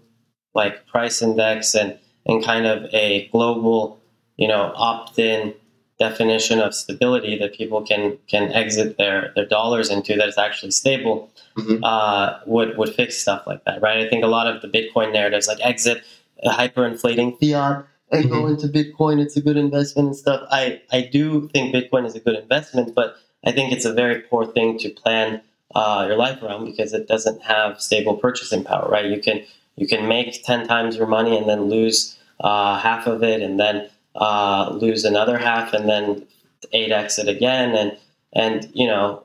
[0.55, 4.01] like price index and and kind of a global
[4.39, 5.55] you know opt-in
[5.99, 10.73] definition of stability that people can can exit their their dollars into that is actually
[10.73, 11.83] stable mm-hmm.
[11.85, 14.05] uh, would would fix stuff like that, right?
[14.05, 16.03] I think a lot of the Bitcoin narratives like exit
[16.45, 18.33] hyperinflating fiat and mm-hmm.
[18.33, 19.21] go into Bitcoin.
[19.21, 20.47] It's a good investment and stuff.
[20.51, 24.21] I I do think Bitcoin is a good investment, but I think it's a very
[24.23, 25.43] poor thing to plan
[25.75, 29.07] uh, your life around because it doesn't have stable purchasing power, right?
[29.07, 29.45] You can
[29.77, 33.61] you can make ten times your money and then lose uh, half of it, and
[33.61, 36.27] then uh, lose another half, and then
[36.73, 37.97] eight x it again, and
[38.33, 39.25] and you know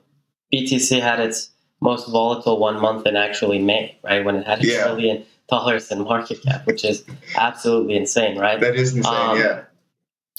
[0.54, 1.50] BTC had its
[1.82, 4.24] most volatile one month in actually May, right?
[4.24, 4.84] When it had a yeah.
[4.84, 7.04] trillion dollars in market cap, which is
[7.36, 8.60] absolutely insane, right?
[8.60, 9.64] That is insane, um, yeah.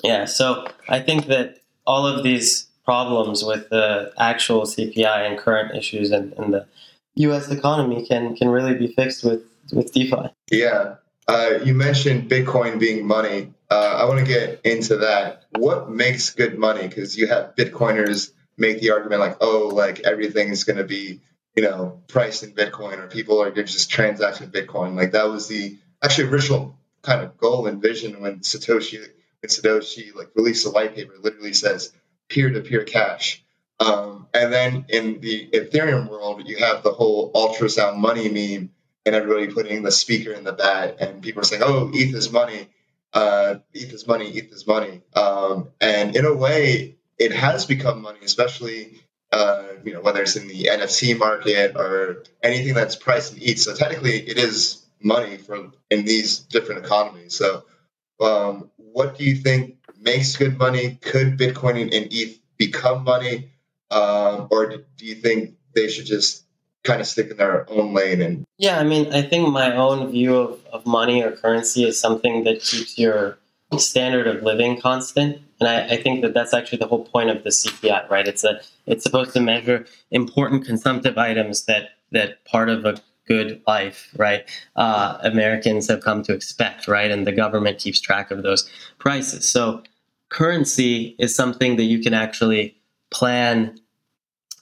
[0.02, 5.76] Yeah, so I think that all of these problems with the actual CPI and current
[5.76, 6.66] issues in, in the
[7.16, 7.50] U.S.
[7.50, 9.42] economy can can really be fixed with
[9.72, 10.30] with DeFi.
[10.50, 10.94] Yeah,
[11.28, 13.52] uh, you mentioned Bitcoin being money.
[13.70, 15.44] Uh, I want to get into that.
[15.56, 16.88] What makes good money?
[16.88, 21.20] Because you have Bitcoiners make the argument like, oh, like everything's going to be
[21.56, 24.96] you know priced in Bitcoin, or people are just transacting Bitcoin.
[24.96, 30.14] Like that was the actually original kind of goal and vision when Satoshi when Satoshi
[30.14, 31.14] like released a white paper.
[31.20, 31.92] literally says
[32.28, 33.42] peer-to-peer cash.
[33.80, 38.70] Um, and then in the Ethereum world, you have the whole ultrasound money meme,
[39.06, 42.30] and everybody putting the speaker in the bat, and people are saying, "Oh, ETH is
[42.30, 42.68] money,
[43.12, 48.02] uh, ETH is money, ETH is money." Um, and in a way, it has become
[48.02, 49.00] money, especially
[49.32, 53.58] uh, you know whether it's in the NFT market or anything that's priced in ETH.
[53.58, 57.34] So technically, it is money for in these different economies.
[57.34, 57.64] So,
[58.20, 60.98] um, what do you think makes good money?
[61.00, 63.50] Could Bitcoin and ETH become money,
[63.90, 66.44] um, or do you think they should just
[66.84, 68.22] kind of stick in their own lane?
[68.22, 72.00] And yeah, I mean, I think my own view of, of money or currency is
[72.00, 73.38] something that keeps your
[73.78, 77.44] standard of living constant, and I, I think that that's actually the whole point of
[77.44, 78.26] the CPI, right?
[78.26, 82.96] It's a it's supposed to measure important consumptive items that that part of a
[83.30, 84.44] good life, right?
[84.74, 87.12] Uh, Americans have come to expect, right?
[87.12, 88.68] And the government keeps track of those
[88.98, 89.48] prices.
[89.48, 89.84] So
[90.30, 92.76] currency is something that you can actually
[93.10, 93.79] plan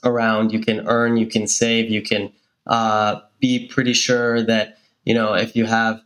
[0.05, 0.53] around.
[0.53, 2.33] You can earn, you can save, you can
[2.67, 6.01] uh, be pretty sure that you know if you have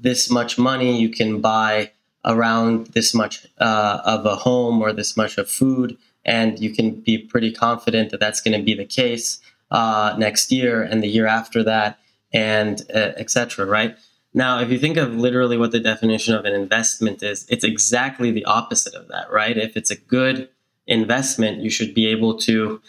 [0.00, 1.90] this much money, you can buy
[2.24, 7.00] around this much uh, of a home or this much of food, and you can
[7.00, 9.40] be pretty confident that that's going to be the case
[9.70, 11.98] uh, next year and the year after that
[12.32, 13.64] and uh, etc.
[13.64, 13.96] Right
[14.34, 18.30] now, if you think of literally what the definition of an investment is, it's exactly
[18.30, 19.30] the opposite of that.
[19.32, 19.56] Right?
[19.56, 20.48] If it's a good
[20.86, 22.80] investment, you should be able to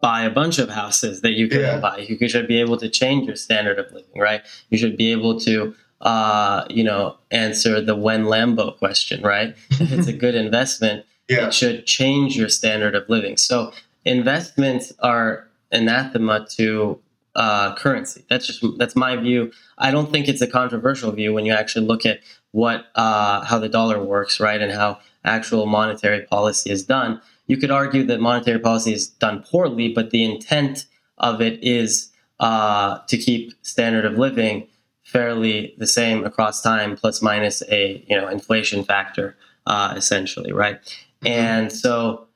[0.00, 1.80] buy a bunch of houses that you can yeah.
[1.80, 1.98] buy.
[1.98, 4.18] You should be able to change your standard of living.
[4.18, 4.42] Right?
[4.70, 9.54] You should be able to uh, you know, answer the when Lambo question, right?
[9.70, 11.46] if it's a good investment, yeah.
[11.46, 13.36] it should change your standard of living.
[13.38, 13.72] So
[14.04, 17.00] investments are anathema to
[17.34, 18.24] uh, currency.
[18.28, 19.50] That's just that's my view.
[19.78, 22.20] I don't think it's a controversial view when you actually look at
[22.52, 27.20] what uh, how the dollar works, right, and how actual monetary policy is done.
[27.46, 30.86] You could argue that monetary policy is done poorly, but the intent
[31.18, 34.66] of it is uh, to keep standard of living
[35.02, 39.36] fairly the same across time, plus minus a you know inflation factor,
[39.66, 40.80] uh, essentially, right?
[40.82, 41.26] Mm-hmm.
[41.26, 42.26] And so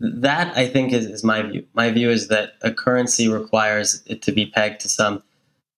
[0.00, 1.66] that I think is, is my view.
[1.74, 5.22] My view is that a currency requires it to be pegged to some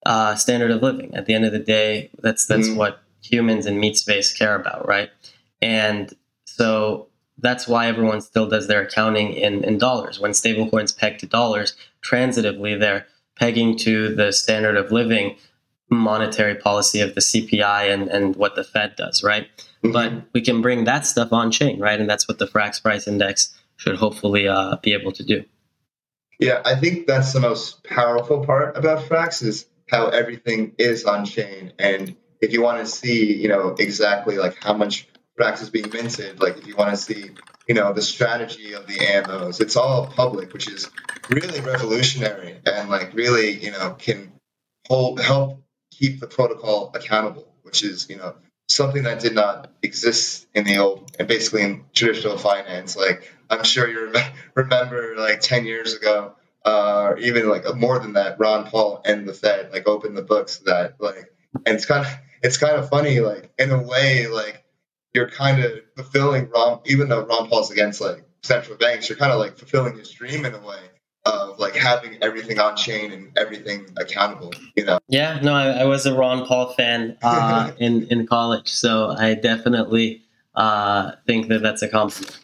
[0.06, 1.14] uh, standard of living.
[1.14, 2.76] At the end of the day, that's that's mm.
[2.76, 5.10] what humans in meat space care about, right?
[5.62, 6.12] And
[6.46, 7.08] so
[7.38, 10.20] that's why everyone still does their accounting in, in dollars.
[10.20, 13.06] When stablecoins peg to dollars, transitively they're
[13.36, 15.36] pegging to the standard of living
[15.90, 19.48] monetary policy of the CPI and, and what the Fed does, right?
[19.82, 19.92] Mm-hmm.
[19.92, 22.00] But we can bring that stuff on chain, right?
[22.00, 25.44] And that's what the Frax price index should hopefully uh, be able to do.
[26.38, 31.24] Yeah, I think that's the most powerful part about Frax is how everything is on
[31.24, 31.72] chain.
[31.78, 35.06] And if you want to see, you know, exactly like how much
[35.38, 37.30] Frax is being minted, like if you want to see,
[37.66, 40.88] you know, the strategy of the AMOs, it's all public, which is
[41.28, 44.32] really revolutionary and like really, you know, can
[44.86, 48.34] hold help keep the protocol accountable, which is, you know,
[48.68, 52.96] something that did not exist in the old and basically in traditional finance.
[52.96, 57.98] Like I'm sure you rem- remember like 10 years ago, uh, or even like more
[57.98, 61.32] than that, Ron Paul and the Fed like opened the books that like,
[61.66, 62.12] and it's kind of,
[62.42, 64.63] it's kind of funny, like in a way, like
[65.14, 69.32] you're kind of fulfilling Ron, even though Ron Paul's against like central banks, you're kind
[69.32, 70.90] of like fulfilling his dream in a way
[71.24, 74.98] of like having everything on chain and everything accountable you know?
[75.08, 79.34] Yeah no i, I was a ron paul fan uh, in in college so i
[79.34, 80.22] definitely
[80.54, 82.38] uh, think that that's a compliment.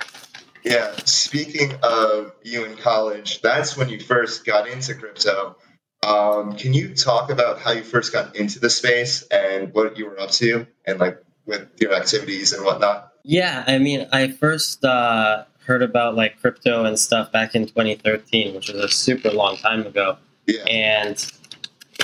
[0.64, 5.56] Yeah speaking of you in college that's when you first got into crypto.
[6.02, 10.06] Um, can you talk about how you first got into the space and what you
[10.06, 14.84] were up to and like with your activities and whatnot yeah i mean i first
[14.84, 19.56] uh, heard about like crypto and stuff back in 2013, which was a super long
[19.56, 20.16] time ago.
[20.44, 20.64] Yeah.
[20.64, 21.32] And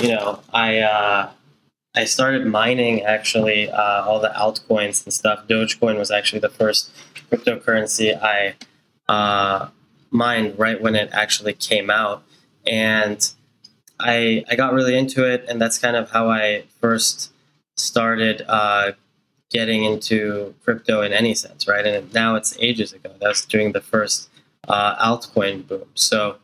[0.00, 1.30] you know, I uh,
[1.96, 5.48] I started mining actually uh, all the altcoins and stuff.
[5.48, 6.92] Dogecoin was actually the first
[7.28, 8.54] cryptocurrency I
[9.08, 9.70] uh,
[10.12, 12.22] mined right when it actually came out,
[12.68, 13.18] and
[13.98, 17.32] I I got really into it, and that's kind of how I first
[17.76, 18.92] started uh,
[19.50, 21.86] getting into crypto in any sense, right?
[21.86, 23.10] And now it's ages ago.
[23.20, 24.28] That was during the first
[24.68, 25.88] uh, altcoin boom.
[25.94, 26.36] So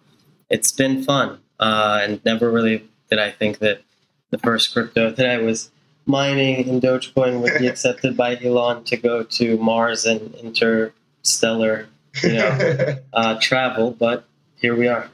[0.51, 3.83] it's been fun, uh, and never really did I think that
[4.31, 5.71] the first crypto that I was
[6.07, 11.87] mining in Dogecoin would be accepted by Elon to go to Mars and interstellar,
[12.23, 13.93] you know, uh, travel.
[13.93, 14.25] But
[14.57, 15.09] here we are.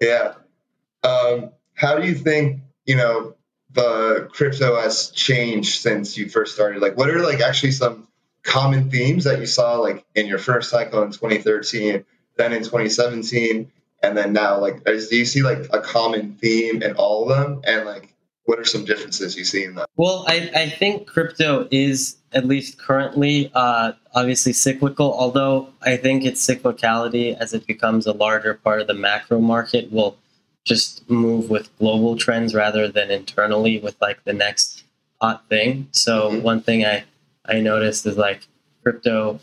[0.00, 0.34] Yeah.
[1.02, 3.35] Um, how do you think you know
[3.76, 6.82] the crypto has changed since you first started?
[6.82, 8.08] Like, what are like actually some
[8.42, 12.04] common themes that you saw like in your first cycle in 2013,
[12.36, 13.70] then in 2017,
[14.02, 14.58] and then now?
[14.58, 17.60] Like, do you see like a common theme in all of them?
[17.64, 18.12] And like,
[18.46, 19.90] what are some differences you see in that?
[19.96, 25.12] Well, I, I think crypto is at least currently uh, obviously cyclical.
[25.12, 29.92] Although I think its cyclicality, as it becomes a larger part of the macro market,
[29.92, 30.16] will
[30.66, 34.84] just move with global trends rather than internally with like the next
[35.22, 35.88] hot thing.
[35.92, 36.42] So mm-hmm.
[36.42, 37.04] one thing I
[37.46, 38.46] I noticed is like
[38.82, 39.40] crypto,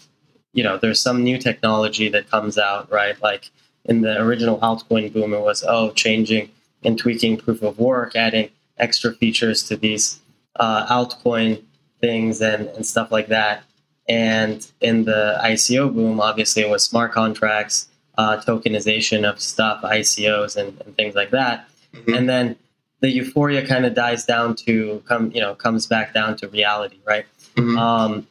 [0.51, 3.19] you know, there's some new technology that comes out, right?
[3.21, 3.49] Like
[3.85, 6.51] in the original altcoin boom, it was oh changing
[6.83, 10.19] and tweaking proof of work, adding extra features to these
[10.57, 11.63] uh, altcoin
[12.01, 13.63] things and, and stuff like that.
[14.09, 20.55] And in the ICO boom, obviously it was smart contracts, uh, tokenization of stuff, ICOs,
[20.55, 21.67] and, and things like that.
[21.93, 22.13] Mm-hmm.
[22.13, 22.55] And then
[23.01, 26.99] the euphoria kind of dies down to come, you know, comes back down to reality,
[27.05, 27.25] right?
[27.55, 27.77] Mm-hmm.
[27.77, 28.27] Um,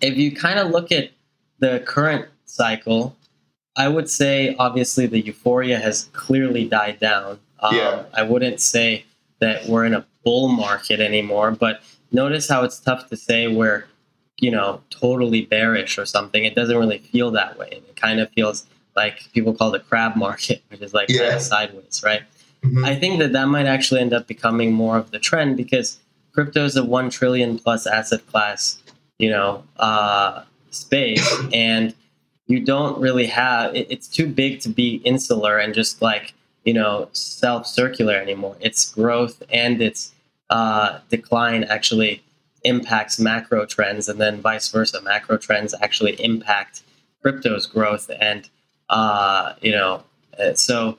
[0.00, 1.10] if you kind of look at
[1.60, 3.16] the current cycle,
[3.76, 7.38] I would say obviously the euphoria has clearly died down.
[7.60, 8.04] Um, yeah.
[8.14, 9.04] I wouldn't say
[9.40, 13.84] that we're in a bull market anymore, but notice how it's tough to say we're,
[14.40, 16.44] you know, totally bearish or something.
[16.44, 17.68] It doesn't really feel that way.
[17.70, 18.66] It kind of feels
[18.98, 21.18] like people call the crab market, which is like yeah.
[21.20, 22.22] kind of sideways, right?
[22.64, 22.84] Mm-hmm.
[22.84, 25.98] I think that that might actually end up becoming more of the trend because
[26.32, 28.82] crypto is a one trillion plus asset class,
[29.18, 31.94] you know, uh, space, and
[32.48, 33.74] you don't really have.
[33.76, 36.34] It, it's too big to be insular and just like
[36.64, 38.56] you know self circular anymore.
[38.60, 40.12] Its growth and its
[40.50, 42.22] uh, decline actually
[42.64, 45.00] impacts macro trends, and then vice versa.
[45.02, 46.82] Macro trends actually impact
[47.22, 48.48] crypto's growth, and
[48.88, 50.02] uh, you know,
[50.38, 50.98] uh, so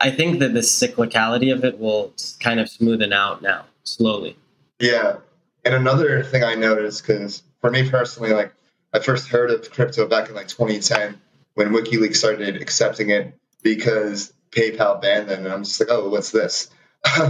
[0.00, 4.36] I think that the cyclicality of it will kind of smoothen out now slowly.
[4.78, 5.16] Yeah,
[5.64, 8.52] and another thing I noticed because for me personally, like
[8.92, 11.20] I first heard of crypto back in like 2010
[11.54, 16.30] when WikiLeaks started accepting it because PayPal banned them, and I'm just like, oh, what's
[16.30, 16.70] this?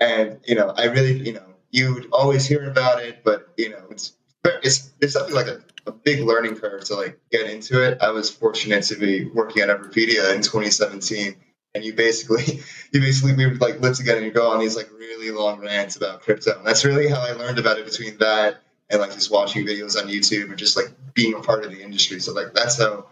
[0.00, 3.82] and you know, I really, you know, you'd always hear about it, but you know,
[3.90, 4.12] it's
[4.44, 7.98] it's it's something like a, a big learning curve to like get into it.
[8.00, 11.36] I was fortunate to be working at Everipedia in 2017,
[11.74, 12.60] and you basically
[12.92, 15.60] you basically we would like live together and you go on these like really long
[15.60, 16.56] rants about crypto.
[16.56, 20.00] And that's really how I learned about it between that and like just watching videos
[20.00, 22.20] on YouTube and just like being a part of the industry.
[22.20, 23.06] So like that's how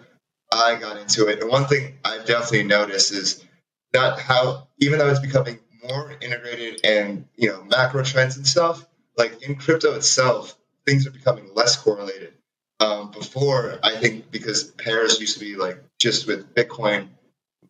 [0.53, 1.41] I got into it.
[1.41, 3.45] And one thing I've definitely noticed is
[3.93, 5.59] not how even though it's becoming
[5.89, 10.57] more integrated and you know macro trends and stuff, like in crypto itself,
[10.87, 12.30] things are becoming less correlated.
[12.81, 17.09] Um, before, I think because pairs used to be like just with Bitcoin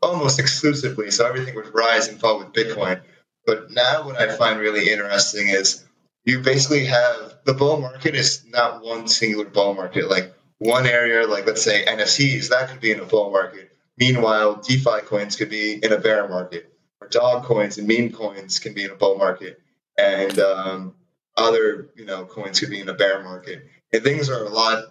[0.00, 3.00] almost exclusively, so everything would rise and fall with Bitcoin.
[3.44, 5.84] But now, what I find really interesting is
[6.24, 10.08] you basically have the bull market is not one singular bull market.
[10.08, 13.72] Like one area, like let's say NFTs, that could be in a bull market.
[13.98, 18.58] Meanwhile, DeFi coins could be in a bear market, or dog coins and meme coins
[18.58, 19.60] can be in a bull market,
[19.98, 20.94] and um,
[21.36, 23.66] other you know coins could be in a bear market.
[23.92, 24.84] And things are a lot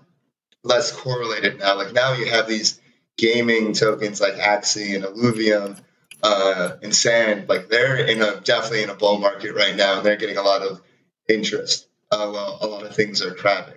[0.64, 1.78] less correlated now.
[1.78, 2.80] Like now you have these
[3.18, 5.80] gaming tokens like Axie and Illuvium
[6.24, 7.48] uh, and Sand.
[7.50, 10.44] Like they're in a definitely in a bull market right now, and they're getting a
[10.44, 10.82] lot of
[11.28, 11.88] interest.
[12.12, 13.76] Uh, well, a lot of things are crabbing.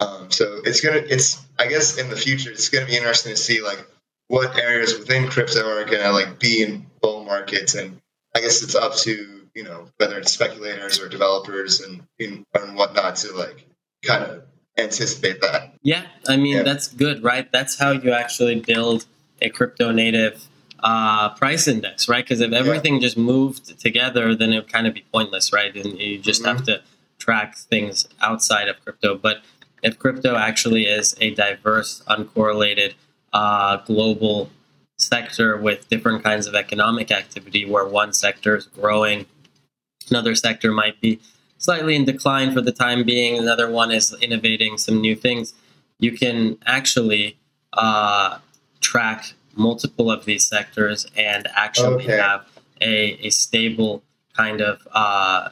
[0.00, 3.36] Um, so it's gonna, it's I guess in the future it's gonna be interesting to
[3.36, 3.84] see like
[4.28, 8.00] what areas within crypto are gonna like be in bull markets, and
[8.34, 13.16] I guess it's up to you know whether it's speculators or developers and and whatnot
[13.16, 13.66] to like
[14.04, 14.44] kind of
[14.78, 15.74] anticipate that.
[15.82, 16.62] Yeah, I mean yeah.
[16.62, 17.50] that's good, right?
[17.50, 19.06] That's how you actually build
[19.40, 20.46] a crypto native
[20.80, 22.24] uh, price index, right?
[22.24, 23.00] Because if everything yeah.
[23.00, 25.74] just moved together, then it would kind of be pointless, right?
[25.74, 26.56] And you just mm-hmm.
[26.56, 26.82] have to
[27.18, 29.16] track things outside of crypto.
[29.16, 29.42] But
[29.82, 32.94] if crypto actually is a diverse, uncorrelated,
[33.32, 34.50] uh, global
[34.96, 39.26] sector with different kinds of economic activity, where one sector is growing,
[40.10, 41.20] another sector might be
[41.58, 45.54] slightly in decline for the time being, another one is innovating some new things.
[45.98, 47.38] You can actually
[47.72, 48.38] uh,
[48.80, 52.16] track multiple of these sectors and actually okay.
[52.16, 52.46] have
[52.80, 54.02] a, a stable
[54.36, 55.48] kind of uh,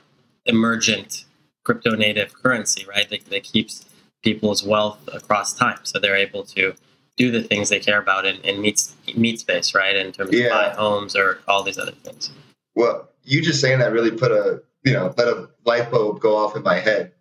[0.46, 1.24] emergent
[1.64, 3.08] crypto native currency, right?
[3.10, 3.84] That, that keeps
[4.22, 6.74] people's wealth across time, so they're able to
[7.16, 8.80] do the things they care about in, in meat
[9.16, 9.96] meat space, right?
[9.96, 10.46] In terms Yeah.
[10.46, 12.30] of buy homes or all these other things.
[12.74, 16.36] Well, you just saying that really put a you know let a light bulb go
[16.36, 17.12] off in my head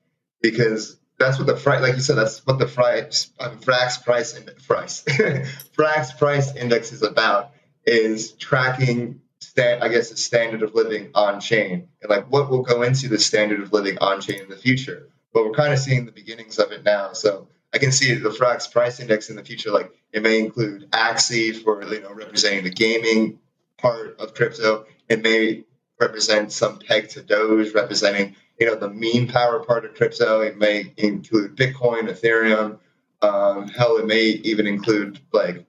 [0.41, 4.35] because that's what the fri like you said that's what the Frax um, Frax price
[4.35, 5.03] index price
[5.77, 7.51] Frax price index is about
[7.85, 12.63] is tracking sta- I guess the standard of living on chain and like what will
[12.63, 15.09] go into the standard of living on chain in the future.
[15.33, 18.29] But we're kind of seeing the beginnings of it now, so I can see the
[18.29, 19.71] Frax price index in the future.
[19.71, 23.39] Like it may include Axie for you know representing the gaming
[23.77, 24.85] part of crypto.
[25.09, 25.65] It may
[25.99, 30.41] represent some peg to Doge, representing you know the mean power part of crypto.
[30.41, 32.79] It may include Bitcoin, Ethereum.
[33.21, 35.65] Um, hell, it may even include like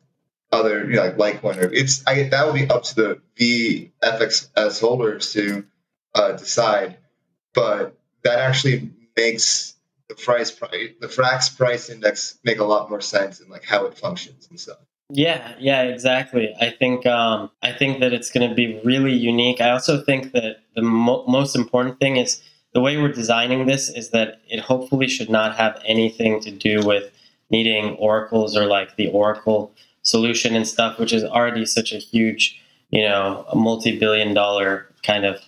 [0.53, 1.57] other you know, like Litecoin.
[1.63, 3.21] Or it's I, that will be up to the
[4.03, 5.65] veFXS holders to
[6.15, 6.99] uh, decide.
[7.55, 9.75] But that actually makes
[10.09, 13.87] the price price the Frax price index make a lot more sense and like how
[13.87, 14.79] it functions and stuff.
[15.09, 16.55] Yeah, yeah, exactly.
[16.61, 19.61] I think um, I think that it's going to be really unique.
[19.61, 22.43] I also think that the mo- most important thing is
[22.73, 26.85] the way we're designing this is that it hopefully should not have anything to do
[26.85, 27.13] with
[27.51, 29.71] needing oracles or like the Oracle
[30.03, 35.41] solution and stuff, which is already such a huge, you know, multi-billion dollar kind of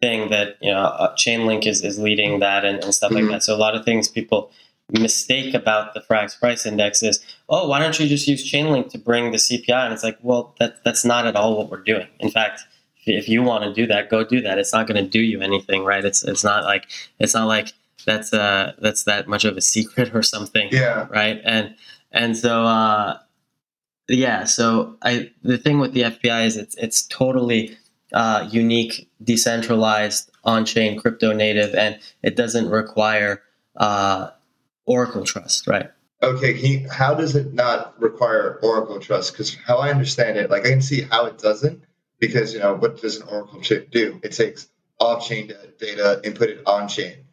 [0.00, 3.22] thing that you know uh, Chainlink is is leading that and, and stuff Mhm.
[3.22, 3.42] like that.
[3.42, 4.52] So a lot of things people
[4.98, 8.98] mistake about the Frax price index is oh, why don't you just use Chainlink to
[8.98, 9.84] bring the CPI?
[9.84, 12.06] And it's like, well, that that's not at all what we're doing.
[12.18, 12.62] In fact,
[13.04, 14.58] if if you want to do that, go do that.
[14.58, 16.04] It's not going to do you anything, right?
[16.04, 16.86] It's it's not like
[17.18, 17.72] it's not like
[18.06, 21.06] that's uh that's that much of a secret or something, Yeah.
[21.10, 21.40] right?
[21.44, 21.74] And
[22.12, 23.18] and so uh,
[24.08, 27.76] yeah, so I the thing with the FPI is it's it's totally
[28.12, 33.40] uh, unique, decentralized, on-chain, crypto native, and it doesn't require
[33.76, 34.30] uh,
[34.90, 35.88] Oracle trust, right?
[36.20, 39.32] Okay, how does it not require Oracle trust?
[39.32, 41.84] Because how I understand it, like I can see how it doesn't,
[42.18, 44.18] because you know what does an Oracle chip do?
[44.24, 44.68] It takes
[44.98, 47.24] off-chain data and put it on-chain.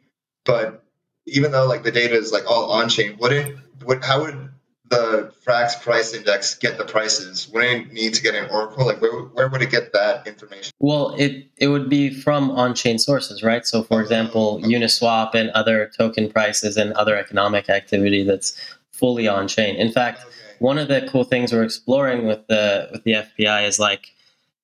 [0.45, 0.83] But
[1.25, 4.46] even though like the data is like all on-chain, wouldn't would how would
[4.89, 7.49] the Frax price index get the prices?
[7.49, 8.85] Wouldn't it need to get an Oracle?
[8.85, 10.71] Like where where would it get that information?
[10.79, 13.65] Well, it it would be from on-chain sources, right?
[13.65, 18.59] So, for example, Uniswap and other token prices and other economic activity that's
[18.91, 19.75] fully on-chain.
[19.75, 20.29] In fact, Okay.
[20.59, 24.13] one of the cool things we're exploring with the with the FPI is like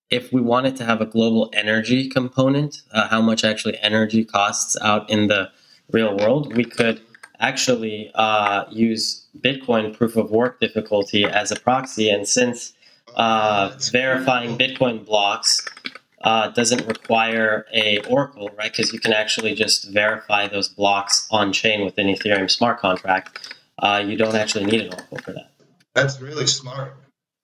[0.09, 4.78] if we wanted to have a global energy component, uh, how much actually energy costs
[4.82, 5.49] out in the
[5.91, 7.01] real world, we could
[7.43, 12.09] actually uh, use Bitcoin proof of work difficulty as a proxy.
[12.09, 12.73] And since
[13.15, 14.57] uh, verifying.
[14.57, 15.65] Bitcoin blocks
[16.21, 18.71] uh, doesn't require a Oracle, right?
[18.71, 23.55] Because you can actually just verify those blocks on chain with an Ethereum smart contract.
[23.79, 25.51] Uh, you don't actually need an Oracle for that.
[25.93, 26.95] That's really smart.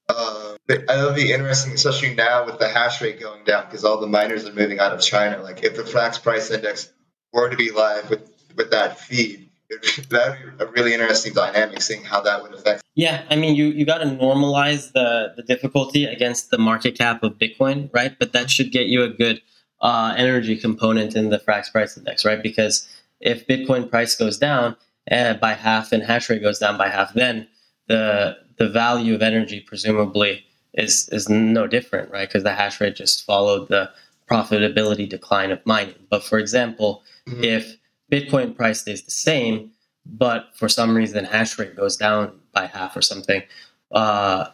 [0.07, 4.07] Uh, that'll be interesting, especially now with the hash rate going down, because all the
[4.07, 5.41] miners are moving out of China.
[5.43, 6.91] Like if the Frax price index
[7.31, 9.48] were to be live with with that feed,
[10.09, 12.82] that would be a really interesting dynamic, seeing how that would affect.
[12.95, 17.24] Yeah, I mean, you, you got to normalize the, the difficulty against the market cap
[17.24, 18.17] of Bitcoin, right?
[18.20, 19.41] But that should get you a good
[19.82, 22.41] uh, energy component in the Frax price index, right?
[22.41, 22.88] Because
[23.22, 24.76] if Bitcoin price goes down
[25.11, 27.47] uh, by half and hash rate goes down by half, then
[27.88, 30.43] the the value of energy presumably
[30.74, 32.28] is is no different, right?
[32.28, 33.89] Because the hash rate just followed the
[34.30, 35.95] profitability decline of mining.
[36.09, 37.43] But for example, Mhm.
[37.43, 37.78] if
[38.12, 39.72] Bitcoin price stays the same,
[40.06, 43.44] but for some reason hash rate goes down by half or something,
[43.91, 44.45] uh,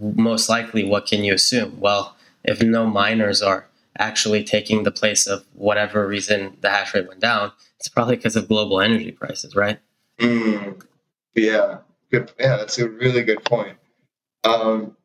[0.00, 1.80] most likely what can you assume?
[1.80, 3.66] Well, if no miners are
[3.98, 8.36] actually taking the place of whatever reason the hash rate went down, it's probably because
[8.36, 9.78] of global energy prices, right?
[10.18, 10.82] Mm,
[11.34, 11.78] yeah,
[12.10, 12.32] good.
[12.38, 13.76] Yeah, that's a really good point.
[14.44, 14.96] Um,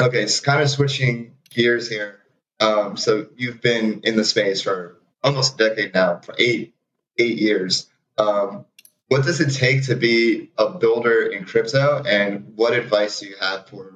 [0.00, 2.20] okay, it's kind of switching gears here.
[2.60, 6.73] Um, so you've been in the space for almost a decade now, for eight
[7.18, 7.86] eight years.
[8.18, 8.64] Um,
[9.08, 13.36] what does it take to be a builder in crypto, and what advice do you
[13.40, 13.92] have for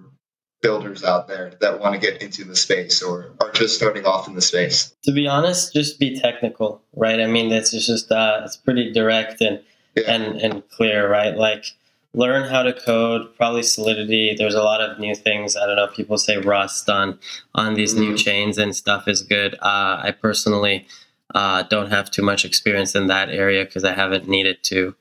[0.61, 4.29] builders out there that want to get into the space or are just starting off
[4.29, 4.95] in the space?
[5.05, 7.21] To be honest, just be technical, right?
[7.21, 9.61] I mean, it's just uh, it's pretty direct and
[9.97, 10.05] Yeah.
[10.15, 11.37] and and clear, right?
[11.37, 11.65] Like
[12.15, 14.35] learn how to code, probably Solidity.
[14.37, 15.57] There's a lot of new things.
[15.57, 15.87] I don't know.
[15.89, 17.19] People say Rust on
[17.55, 18.19] on these new Mhm.
[18.19, 19.55] chains and stuff is good.
[19.55, 20.87] Uh, I personally
[21.35, 24.95] uh, don't have too much experience in that area because I haven't needed to.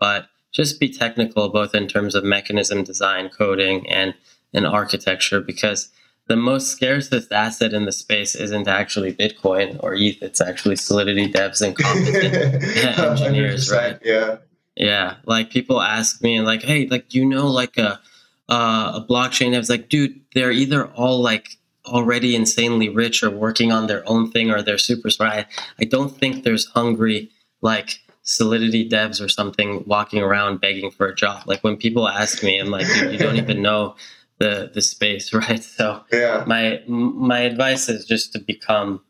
[0.00, 4.14] But just be technical, both in terms of mechanism design, coding, and
[4.52, 5.90] and architecture, because
[6.26, 10.22] the most scarcest asset in the space isn't actually Bitcoin or ETH.
[10.22, 12.62] It's actually Solidity devs and competent
[12.98, 13.98] engineers, right?
[14.04, 14.38] Yeah.
[14.76, 15.16] Yeah.
[15.24, 18.00] Like people ask me, like, hey, like, you know like a
[18.48, 19.70] uh, a blockchain devs?
[19.70, 24.50] Like, dude, they're either all like already insanely rich or working on their own thing
[24.50, 25.32] or they're super smart.
[25.32, 25.46] I,
[25.78, 27.30] I don't think there's hungry
[27.60, 31.42] like solidity devs or something walking around begging for a job.
[31.46, 33.96] Like when people ask me, I'm like, dude, you don't even know
[34.38, 35.62] the the space, right?
[35.62, 36.44] So Yeah.
[36.46, 39.02] my my advice is just to become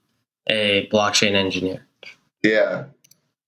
[0.49, 1.87] a blockchain engineer.
[2.43, 2.87] Yeah.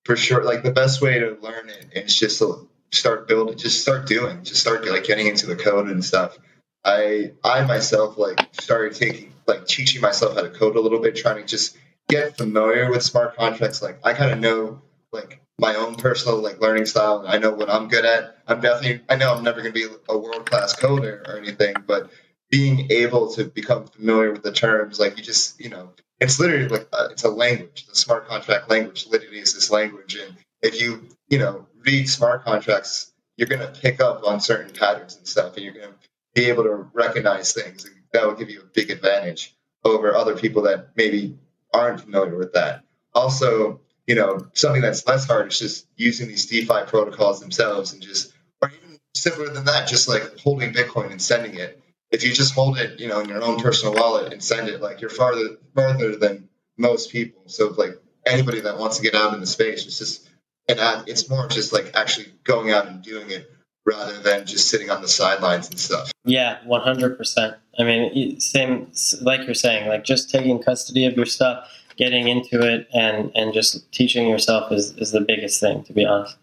[0.05, 0.45] For sure.
[0.45, 4.45] Like the best way to learn it is just to start building, just start doing,
[4.45, 6.39] just start like getting into the code and stuff.
[6.87, 11.17] I I myself like started taking like teaching myself how to code a little bit,
[11.17, 11.77] trying to just
[12.09, 13.83] get familiar with smart contracts.
[13.83, 14.81] Like I kind of know
[15.13, 17.25] like my own personal like learning style.
[17.27, 18.39] I know what I'm good at.
[18.47, 22.09] I'm definitely I know I'm never gonna be a world class coder or anything, but
[22.51, 25.91] being able to become familiar with the terms, like you just you know,
[26.21, 27.87] it's literally like a, it's a language.
[27.87, 32.45] The smart contract language literally is this language, and if you you know read smart
[32.45, 35.95] contracts, you're gonna pick up on certain patterns and stuff, and you're gonna
[36.37, 40.63] be able to recognize things, that will give you a big advantage over other people
[40.63, 41.37] that maybe
[41.73, 42.85] aren't familiar with that.
[43.15, 48.03] Also, you know, something that's less hard is just using these DeFi protocols themselves and
[48.03, 51.81] just, or even simpler than that, just like holding Bitcoin and sending it.
[52.11, 54.81] If you just hold it, you know, in your own personal wallet and send it,
[54.81, 57.43] like you're farther farther than most people.
[57.47, 60.29] So like anybody that wants to get out in the space, it's just
[60.69, 63.51] and it's more just like actually going out and doing it
[63.87, 66.13] rather than just sitting on the sidelines and stuff.
[66.25, 67.57] Yeah, one hundred percent.
[67.79, 68.91] I mean, same
[69.23, 73.55] like you're saying, like just taking custody of your stuff, getting into it, and and
[73.55, 76.37] just teaching yourself is is the biggest thing, to be honest.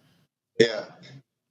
[0.60, 0.86] Yeah.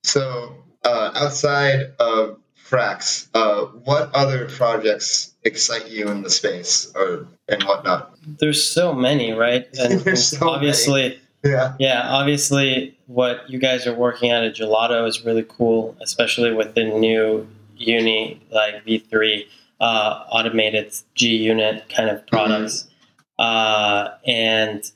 [0.05, 2.39] So uh, outside of
[2.69, 8.15] Frax, uh, what other projects excite you in the space or and whatnot?
[8.39, 9.69] There's so many, right?
[9.79, 11.03] And There's so obviously.
[11.03, 11.19] many.
[11.45, 11.75] Yeah.
[11.79, 16.75] Yeah, obviously, what you guys are working on at Gelato is really cool, especially with
[16.75, 19.47] the new Uni like V3
[19.81, 22.89] uh, automated G-UNI kind of products.
[23.39, 24.91] Uh, and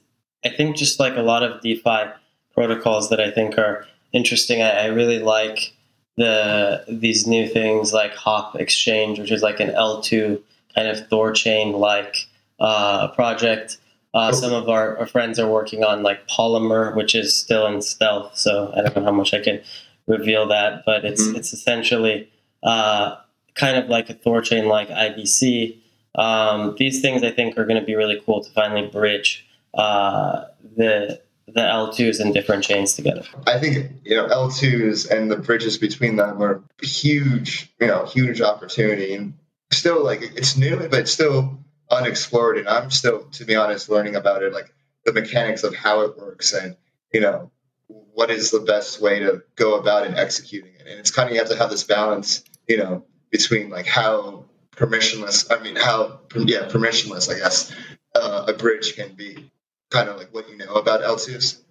[0.44, 2.12] I think just like a lot of DeFi
[2.55, 4.62] protocols that I think are interesting.
[4.62, 5.74] I, I really like
[6.16, 10.40] the these new things like Hop Exchange, which is like an L2
[10.74, 12.28] kind of THORChain like
[12.60, 13.78] uh, project.
[14.15, 17.83] Uh, some of our, our friends are working on like Polymer, which is still in
[17.83, 18.37] stealth.
[18.37, 19.61] So I don't know how much I can
[20.07, 21.37] reveal that, but it's Mhm.
[21.37, 22.31] it's essentially
[22.62, 23.16] uh,
[23.55, 25.77] kind of like a THORChain, like IBC.
[26.15, 30.45] Um, these things I think are going to be really cool to finally bridge uh,
[30.77, 33.23] the the L2s and different chains together.
[33.47, 38.41] I think you know L2s and the bridges between them are huge, you know, huge
[38.41, 39.35] opportunity and
[39.70, 41.59] still like it's new, but it's still
[41.91, 42.59] unexplored.
[42.59, 44.73] And I'm still, to be honest, learning about it, like
[45.05, 46.77] the mechanics of how it works and
[47.13, 47.51] you know
[47.89, 50.87] what is the best way to go about and executing it.
[50.87, 54.47] And it's kind of you have to have this balance, you know, between like how
[54.73, 55.51] permissionless.
[55.51, 57.33] I mean, how yeah, permissionless.
[57.33, 57.73] I guess
[58.15, 59.51] uh, a bridge can be
[59.91, 61.63] kind of like what you know about L2s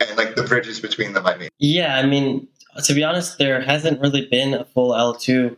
[0.00, 1.26] and like the bridges between them.
[1.26, 1.48] I mean.
[1.58, 2.48] Yeah, I mean,
[2.84, 5.56] to be honest, there hasn't really been a full L2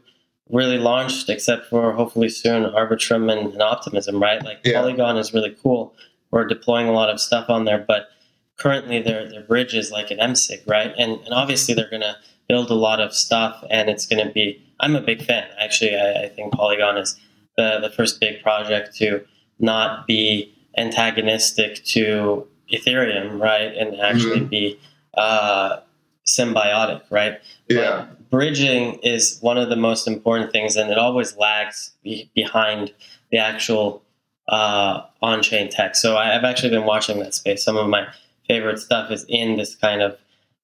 [0.50, 4.42] really launched except for hopefully soon Arbitrum and, and Optimism, right?
[4.44, 4.80] Like Yeah.
[4.80, 5.94] Polygon is really cool.
[6.30, 8.08] We're deploying a lot of stuff on there, but
[8.56, 10.92] currently their their bridge is like an MSIG, right?
[10.98, 12.16] And and obviously they're gonna
[12.48, 15.46] build a lot of stuff and it's gonna be I'm a big fan.
[15.58, 17.18] Actually I, I think Polygon is
[17.56, 19.24] the, the first big project to
[19.58, 23.74] not be antagonistic to Ethereum, right?
[23.76, 24.78] And actually be
[25.14, 25.80] uh,
[26.26, 27.40] symbiotic, right?
[27.68, 28.06] Yeah.
[28.30, 32.92] Bridging is one of the most important things, and it always lags be- behind
[33.30, 34.02] the actual
[34.48, 35.94] uh, on-chain tech.
[35.96, 37.62] So I, I've actually been watching that space.
[37.64, 38.06] Some of my
[38.46, 40.18] favorite stuff is in this kind of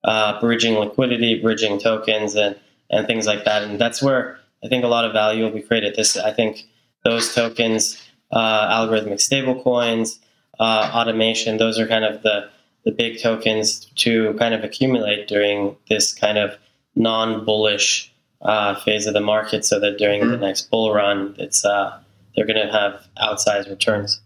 [0.05, 2.57] uh, bridging liquidity, bridging tokens, and
[2.91, 3.62] and things like that.
[3.62, 5.97] And that's where I think a lot of value will be created.
[5.97, 6.65] This I think
[7.05, 10.19] those tokens, uh, algorithmic stablecoins,
[10.59, 12.51] uh, automation, those are kind of the
[12.85, 16.59] the big tokens to kind of accumulate during this kind of
[16.97, 20.41] non-bullish uh, phase of the market, so that during the Mhm.
[20.41, 21.99] next bull run, it's uh,
[22.37, 24.21] they're going to have outsized returns.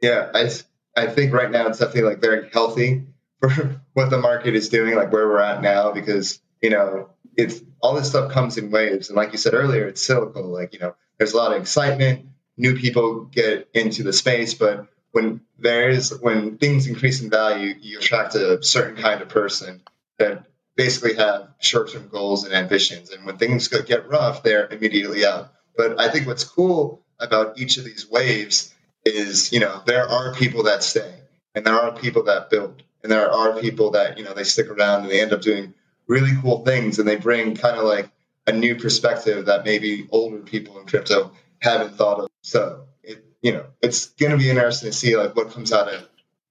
[0.00, 0.50] Yeah, I,
[0.96, 3.04] I think right now it's definitely like very healthy
[3.40, 3.48] for
[3.94, 7.94] what the market is doing, like where we're at now, because you know it's all
[7.94, 10.44] this stuff comes in waves, and like you said earlier, it's cyclical.
[10.46, 12.26] Like you know, there's a lot of excitement,
[12.56, 17.98] new people get into the space, but when there's when things increase in value, you
[17.98, 19.80] attract a certain kind of person
[20.18, 25.52] that basically have short-term goals and ambitions, and when things get rough, they're immediately out.
[25.76, 28.74] But I think what's cool about each of these waves
[29.04, 31.14] is, you know, there are people that stay
[31.54, 34.68] and there are people that build and there are people that, you know, they stick
[34.68, 35.74] around and they end up doing
[36.06, 38.08] really cool things and they bring kind of like
[38.46, 42.28] a new perspective that maybe older people in crypto haven't thought of.
[42.42, 45.88] So, it, you know, it's going to be interesting to see like what comes out
[45.88, 46.08] of,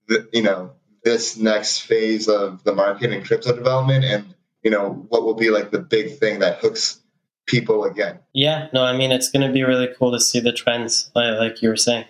[0.08, 0.74] the, you know,
[1.04, 5.50] this next phase of the market and crypto development and, you know, what will be
[5.50, 7.02] like the big thing that hooks
[7.46, 8.20] people again.
[8.34, 11.38] Yeah, no, I mean, it's going to be really cool to see the trends, like,
[11.38, 12.06] like you were saying.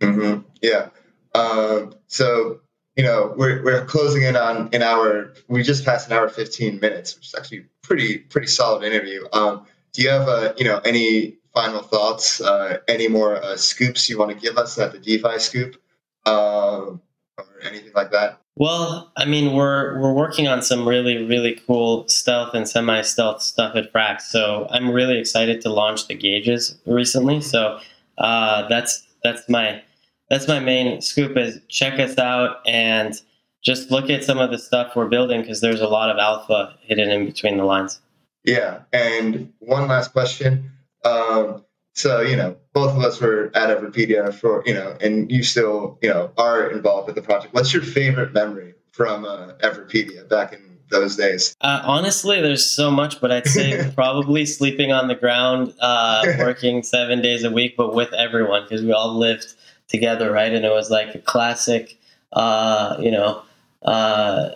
[0.00, 0.42] Mm-hmm.
[0.60, 0.90] Yeah.
[1.34, 2.60] Um, so,
[2.94, 5.32] you know, we're, we're closing in on an hour.
[5.48, 9.26] We just passed an hour 15 minutes, which is actually pretty, pretty solid interview.
[9.32, 14.10] Um, do you have, uh, you know, any final thoughts, uh, any more uh, scoops
[14.10, 15.80] you want to give us at the DeFi scoop
[16.26, 17.00] um,
[17.38, 18.40] or anything like that?
[18.56, 23.42] Well, I mean, we're we're working on some really really cool stealth and semi stealth
[23.42, 24.22] stuff at Frax.
[24.22, 27.40] So I'm really excited to launch the gauges recently.
[27.42, 27.78] So
[28.18, 29.82] uh, that's that's my
[30.30, 31.36] that's my main scoop.
[31.36, 33.20] Is check us out and
[33.62, 36.74] just look at some of the stuff we're building because there's a lot of alpha
[36.80, 38.00] hidden in between the lines.
[38.44, 40.70] Yeah, and one last question.
[41.04, 41.64] Um,
[41.96, 45.98] so you know, both of us were at Everipedia for you know, and you still
[46.02, 47.54] you know are involved with the project.
[47.54, 51.56] What's your favorite memory from uh, Everipedia back in those days?
[51.62, 56.82] Uh, honestly, there's so much, but I'd say probably sleeping on the ground, uh, working
[56.82, 59.54] seven days a week, but with everyone because we all lived
[59.88, 60.52] together, right?
[60.52, 61.98] And it was like a classic,
[62.32, 63.42] uh, you know.
[63.82, 64.50] Uh,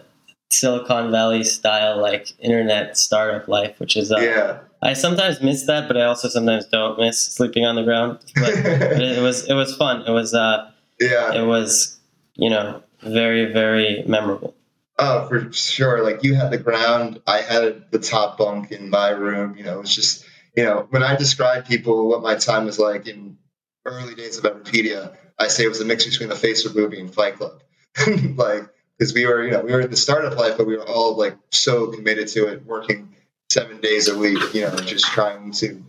[0.53, 4.59] Silicon Valley style like internet startup life, which is uh, yeah.
[4.83, 8.19] I sometimes miss that, but I also sometimes don't miss sleeping on the ground.
[8.35, 10.03] But, but it was it was fun.
[10.07, 11.35] It was uh yeah.
[11.35, 11.99] it was
[12.35, 14.55] you know very very memorable.
[14.99, 16.03] Oh, for sure.
[16.03, 19.57] Like you had the ground, I had the top bunk in my room.
[19.57, 20.25] You know, it was just
[20.57, 23.37] you know when I describe people what my time was like in
[23.85, 27.13] early days of Everipedia, I say it was a mix between the Facebook movie and
[27.13, 27.63] Fight Club.
[28.37, 30.87] like because we were, you know, we were in the startup life, but we were
[30.87, 33.15] all like so committed to it, working
[33.51, 35.83] seven days a week, you know, just trying to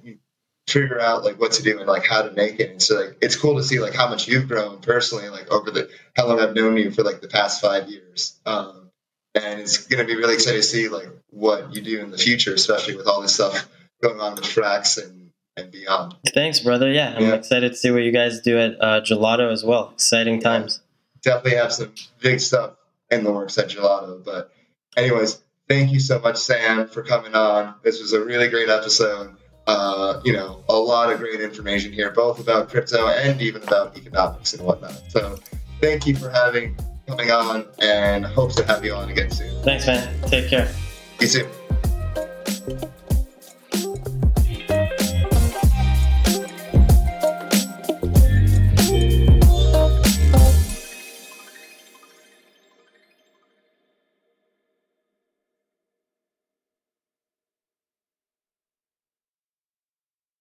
[0.68, 2.72] figure out like what to do and like how to make it.
[2.72, 5.72] And so like it's cool to see like how much you've grown personally, like over
[5.72, 8.40] the how long I've known you for like the past five years.
[8.46, 8.90] Um,
[9.36, 12.54] and it's gonna be really exciting to see like what you do in the future,
[12.54, 13.70] especially with all this stuff
[14.02, 16.16] going on with Frax and and beyond.
[16.34, 16.90] Thanks, brother.
[16.92, 17.34] Yeah, I'm Yeah.
[17.34, 19.92] excited to see what you guys do at uh, Gelato as well.
[19.94, 20.80] Exciting times.
[21.24, 22.72] definitely have some big stuff
[23.12, 24.24] in the works at Gelato.
[24.24, 24.50] But,
[24.96, 27.76] anyways, thank you so much, Sam, for coming on.
[27.81, 29.38] This was a really great episode.
[29.68, 33.98] Uh, you know, a lot of great information here, both about crypto and even about
[33.98, 35.02] economics and whatnot.
[35.10, 35.39] So,
[35.80, 36.76] thank you for having
[37.07, 39.64] coming on, and hope to have you on again soon.
[39.64, 40.22] Thanks, man.
[40.27, 40.68] Take care.
[41.22, 41.45] See you
[42.68, 42.91] too.